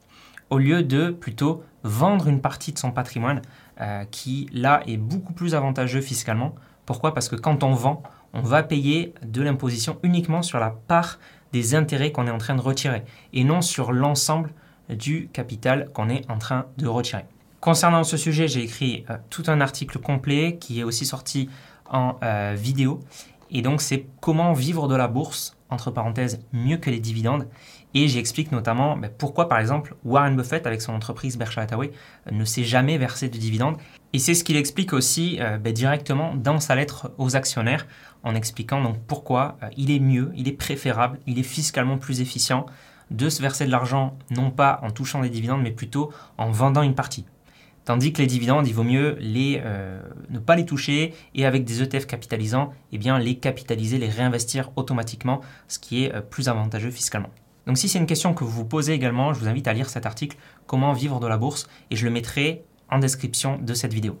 au 0.50 0.58
lieu 0.58 0.82
de 0.82 1.10
plutôt 1.10 1.62
vendre 1.82 2.28
une 2.28 2.40
partie 2.40 2.72
de 2.72 2.78
son 2.78 2.90
patrimoine 2.90 3.42
euh, 3.80 4.04
qui 4.10 4.48
là 4.52 4.82
est 4.86 4.96
beaucoup 4.96 5.32
plus 5.32 5.54
avantageux 5.54 6.00
fiscalement 6.00 6.54
pourquoi? 6.88 7.12
Parce 7.12 7.28
que 7.28 7.36
quand 7.36 7.64
on 7.64 7.74
vend, 7.74 8.02
on 8.32 8.40
va 8.40 8.62
payer 8.62 9.12
de 9.22 9.42
l'imposition 9.42 9.98
uniquement 10.02 10.40
sur 10.40 10.58
la 10.58 10.70
part 10.70 11.18
des 11.52 11.74
intérêts 11.74 12.12
qu'on 12.12 12.26
est 12.26 12.30
en 12.30 12.38
train 12.38 12.54
de 12.54 12.62
retirer 12.62 13.02
et 13.34 13.44
non 13.44 13.60
sur 13.60 13.92
l'ensemble 13.92 14.54
du 14.88 15.28
capital 15.30 15.90
qu'on 15.92 16.08
est 16.08 16.24
en 16.30 16.38
train 16.38 16.64
de 16.78 16.86
retirer. 16.86 17.26
Concernant 17.60 18.04
ce 18.04 18.16
sujet, 18.16 18.48
j'ai 18.48 18.62
écrit 18.62 19.04
euh, 19.10 19.18
tout 19.28 19.42
un 19.48 19.60
article 19.60 19.98
complet 19.98 20.56
qui 20.58 20.80
est 20.80 20.82
aussi 20.82 21.04
sorti 21.04 21.50
en 21.90 22.16
euh, 22.22 22.56
vidéo. 22.56 23.00
Et 23.50 23.60
donc, 23.60 23.82
c'est 23.82 24.06
comment 24.22 24.54
vivre 24.54 24.88
de 24.88 24.96
la 24.96 25.08
bourse, 25.08 25.58
entre 25.68 25.90
parenthèses, 25.90 26.40
mieux 26.54 26.78
que 26.78 26.88
les 26.88 27.00
dividendes. 27.00 27.46
Et 27.94 28.08
j'explique 28.08 28.52
notamment 28.52 28.96
ben, 28.96 29.10
pourquoi, 29.16 29.48
par 29.48 29.58
exemple, 29.58 29.94
Warren 30.04 30.36
Buffett, 30.36 30.66
avec 30.66 30.82
son 30.82 30.92
entreprise 30.92 31.38
Berkshire 31.38 31.62
Hathaway, 31.62 31.90
ne 32.30 32.44
s'est 32.44 32.64
jamais 32.64 32.98
versé 32.98 33.28
de 33.28 33.38
dividendes. 33.38 33.76
Et 34.12 34.18
c'est 34.18 34.34
ce 34.34 34.44
qu'il 34.44 34.56
explique 34.56 34.92
aussi 34.92 35.38
euh, 35.40 35.58
ben, 35.58 35.72
directement 35.72 36.34
dans 36.34 36.60
sa 36.60 36.74
lettre 36.74 37.12
aux 37.18 37.36
actionnaires, 37.36 37.86
en 38.22 38.34
expliquant 38.34 38.82
donc 38.82 38.98
pourquoi 39.06 39.56
euh, 39.62 39.68
il 39.76 39.90
est 39.90 40.00
mieux, 40.00 40.32
il 40.36 40.48
est 40.48 40.52
préférable, 40.52 41.18
il 41.26 41.38
est 41.38 41.44
fiscalement 41.44 41.98
plus 41.98 42.20
efficient 42.20 42.66
de 43.10 43.30
se 43.30 43.40
verser 43.40 43.64
de 43.64 43.70
l'argent, 43.70 44.18
non 44.30 44.50
pas 44.50 44.80
en 44.82 44.90
touchant 44.90 45.22
des 45.22 45.30
dividendes, 45.30 45.62
mais 45.62 45.70
plutôt 45.70 46.12
en 46.36 46.50
vendant 46.50 46.82
une 46.82 46.94
partie. 46.94 47.24
Tandis 47.86 48.12
que 48.12 48.20
les 48.20 48.26
dividendes, 48.26 48.68
il 48.68 48.74
vaut 48.74 48.82
mieux 48.82 49.16
euh, 49.18 50.02
ne 50.28 50.38
pas 50.38 50.56
les 50.56 50.66
toucher 50.66 51.14
et 51.34 51.46
avec 51.46 51.64
des 51.64 51.82
ETF 51.82 52.06
capitalisants, 52.06 52.74
eh 52.92 52.98
bien, 52.98 53.18
les 53.18 53.36
capitaliser, 53.36 53.96
les 53.96 54.10
réinvestir 54.10 54.70
automatiquement, 54.76 55.40
ce 55.68 55.78
qui 55.78 56.04
est 56.04 56.20
plus 56.20 56.50
avantageux 56.50 56.90
fiscalement. 56.90 57.30
Donc 57.68 57.76
si 57.76 57.86
c'est 57.86 57.98
une 57.98 58.06
question 58.06 58.32
que 58.32 58.44
vous 58.44 58.50
vous 58.50 58.64
posez 58.64 58.94
également, 58.94 59.34
je 59.34 59.40
vous 59.40 59.46
invite 59.46 59.68
à 59.68 59.74
lire 59.74 59.90
cet 59.90 60.06
article 60.06 60.38
Comment 60.66 60.94
vivre 60.94 61.20
de 61.20 61.26
la 61.26 61.36
bourse 61.36 61.68
et 61.90 61.96
je 61.96 62.06
le 62.06 62.10
mettrai 62.10 62.64
en 62.90 62.98
description 62.98 63.58
de 63.58 63.74
cette 63.74 63.92
vidéo. 63.92 64.18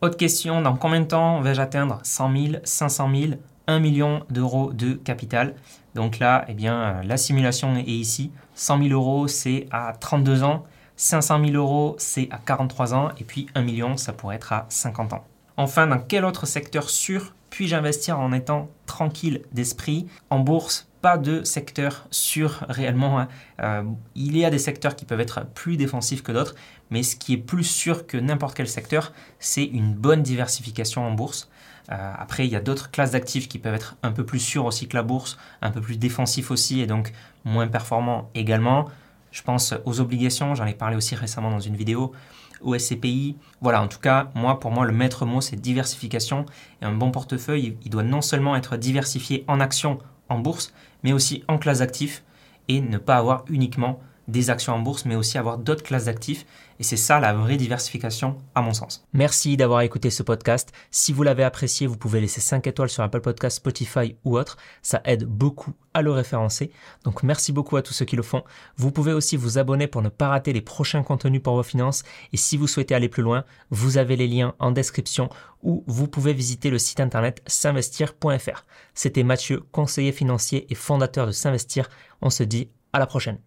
Autre 0.00 0.16
question, 0.16 0.62
dans 0.62 0.74
combien 0.74 1.00
de 1.00 1.06
temps 1.06 1.42
vais-je 1.42 1.60
atteindre 1.60 2.00
100 2.02 2.32
000, 2.32 2.54
500 2.64 3.10
000, 3.14 3.32
1 3.66 3.78
million 3.78 4.24
d'euros 4.30 4.72
de 4.72 4.94
capital? 4.94 5.54
Donc 5.94 6.18
là, 6.18 6.46
eh 6.48 6.54
bien, 6.54 6.80
euh, 6.80 7.02
la 7.02 7.18
simulation 7.18 7.76
est 7.76 7.82
ici. 7.82 8.32
100 8.54 8.84
000 8.84 8.90
euros, 8.90 9.28
c'est 9.28 9.66
à 9.70 9.92
32 9.92 10.42
ans. 10.42 10.64
500 10.96 11.44
000 11.44 11.56
euros, 11.56 11.94
c'est 11.98 12.28
à 12.30 12.38
43 12.38 12.94
ans. 12.94 13.10
Et 13.20 13.24
puis 13.24 13.48
1 13.54 13.60
million, 13.60 13.98
ça 13.98 14.14
pourrait 14.14 14.36
être 14.36 14.54
à 14.54 14.64
50 14.70 15.12
ans. 15.12 15.24
Enfin, 15.58 15.86
dans 15.86 15.98
quel 15.98 16.24
autre 16.24 16.46
secteur 16.46 16.88
sûr 16.88 17.34
puis-je 17.50 17.76
investir 17.76 18.18
en 18.18 18.32
étant 18.32 18.68
tranquille 18.86 19.42
d'esprit? 19.52 20.06
En 20.30 20.40
bourse, 20.40 20.85
de 21.16 21.44
secteur 21.44 22.06
sûr 22.10 22.64
réellement. 22.68 23.20
Hein. 23.20 23.28
Euh, 23.62 23.84
il 24.16 24.36
y 24.36 24.44
a 24.44 24.50
des 24.50 24.58
secteurs 24.58 24.96
qui 24.96 25.04
peuvent 25.04 25.20
être 25.20 25.46
plus 25.54 25.76
défensifs 25.76 26.22
que 26.22 26.32
d'autres, 26.32 26.56
mais 26.90 27.02
ce 27.02 27.14
qui 27.14 27.34
est 27.34 27.38
plus 27.38 27.64
sûr 27.64 28.06
que 28.06 28.16
n'importe 28.16 28.56
quel 28.56 28.68
secteur, 28.68 29.12
c'est 29.38 29.64
une 29.64 29.94
bonne 29.94 30.22
diversification 30.22 31.06
en 31.06 31.12
bourse. 31.12 31.48
Euh, 31.92 32.12
après, 32.18 32.46
il 32.46 32.50
y 32.50 32.56
a 32.56 32.60
d'autres 32.60 32.90
classes 32.90 33.12
d'actifs 33.12 33.48
qui 33.48 33.60
peuvent 33.60 33.74
être 33.74 33.96
un 34.02 34.10
peu 34.10 34.26
plus 34.26 34.40
sûrs 34.40 34.64
aussi 34.64 34.88
que 34.88 34.96
la 34.96 35.04
bourse, 35.04 35.38
un 35.62 35.70
peu 35.70 35.80
plus 35.80 35.98
défensifs 35.98 36.50
aussi 36.50 36.80
et 36.80 36.86
donc 36.86 37.12
moins 37.44 37.68
performants 37.68 38.28
également. 38.34 38.86
Je 39.30 39.42
pense 39.42 39.74
aux 39.84 40.00
obligations, 40.00 40.54
j'en 40.54 40.66
ai 40.66 40.74
parlé 40.74 40.96
aussi 40.96 41.14
récemment 41.14 41.50
dans 41.50 41.60
une 41.60 41.76
vidéo, 41.76 42.12
aux 42.60 42.76
SCPI. 42.76 43.36
Voilà, 43.60 43.82
en 43.82 43.88
tout 43.88 43.98
cas, 43.98 44.30
moi, 44.34 44.58
pour 44.60 44.70
moi, 44.70 44.86
le 44.86 44.92
maître 44.92 45.26
mot, 45.26 45.40
c'est 45.40 45.56
diversification. 45.56 46.46
Et 46.82 46.84
un 46.84 46.92
bon 46.92 47.10
portefeuille, 47.10 47.76
il 47.84 47.90
doit 47.90 48.02
non 48.02 48.22
seulement 48.22 48.56
être 48.56 48.76
diversifié 48.76 49.44
en 49.46 49.60
actions, 49.60 49.98
en 50.28 50.38
bourse, 50.38 50.72
mais 51.02 51.12
aussi 51.12 51.44
en 51.48 51.58
classe 51.58 51.78
d'actifs 51.78 52.22
et 52.68 52.80
ne 52.80 52.98
pas 52.98 53.16
avoir 53.16 53.44
uniquement 53.48 54.00
des 54.28 54.50
actions 54.50 54.74
en 54.74 54.78
bourse, 54.78 55.04
mais 55.04 55.16
aussi 55.16 55.38
avoir 55.38 55.58
d'autres 55.58 55.82
classes 55.82 56.06
d'actifs. 56.06 56.46
Et 56.78 56.82
c'est 56.82 56.96
ça 56.96 57.20
la 57.20 57.32
vraie 57.32 57.56
diversification 57.56 58.36
à 58.54 58.60
mon 58.60 58.74
sens. 58.74 59.06
Merci 59.12 59.56
d'avoir 59.56 59.80
écouté 59.80 60.10
ce 60.10 60.22
podcast. 60.22 60.72
Si 60.90 61.12
vous 61.12 61.22
l'avez 61.22 61.42
apprécié, 61.42 61.86
vous 61.86 61.96
pouvez 61.96 62.20
laisser 62.20 62.40
5 62.40 62.66
étoiles 62.66 62.90
sur 62.90 63.02
Apple 63.02 63.20
Podcast, 63.20 63.56
Spotify 63.56 64.16
ou 64.24 64.36
autre. 64.36 64.58
Ça 64.82 65.00
aide 65.04 65.24
beaucoup 65.24 65.72
à 65.94 66.02
le 66.02 66.10
référencer. 66.10 66.70
Donc 67.04 67.22
merci 67.22 67.52
beaucoup 67.52 67.76
à 67.76 67.82
tous 67.82 67.94
ceux 67.94 68.04
qui 68.04 68.16
le 68.16 68.22
font. 68.22 68.44
Vous 68.76 68.90
pouvez 68.90 69.14
aussi 69.14 69.38
vous 69.38 69.56
abonner 69.56 69.86
pour 69.86 70.02
ne 70.02 70.10
pas 70.10 70.28
rater 70.28 70.52
les 70.52 70.60
prochains 70.60 71.02
contenus 71.02 71.42
pour 71.42 71.54
vos 71.54 71.62
finances. 71.62 72.02
Et 72.34 72.36
si 72.36 72.58
vous 72.58 72.66
souhaitez 72.66 72.94
aller 72.94 73.08
plus 73.08 73.22
loin, 73.22 73.44
vous 73.70 73.96
avez 73.96 74.16
les 74.16 74.28
liens 74.28 74.54
en 74.58 74.70
description 74.70 75.30
ou 75.62 75.82
vous 75.86 76.08
pouvez 76.08 76.34
visiter 76.34 76.68
le 76.68 76.78
site 76.78 77.00
internet 77.00 77.42
s'investir.fr. 77.46 78.64
C'était 78.92 79.22
Mathieu, 79.22 79.62
conseiller 79.72 80.12
financier 80.12 80.66
et 80.68 80.74
fondateur 80.74 81.26
de 81.26 81.32
S'investir. 81.32 81.88
On 82.20 82.30
se 82.30 82.42
dit 82.42 82.68
à 82.92 82.98
la 82.98 83.06
prochaine. 83.06 83.38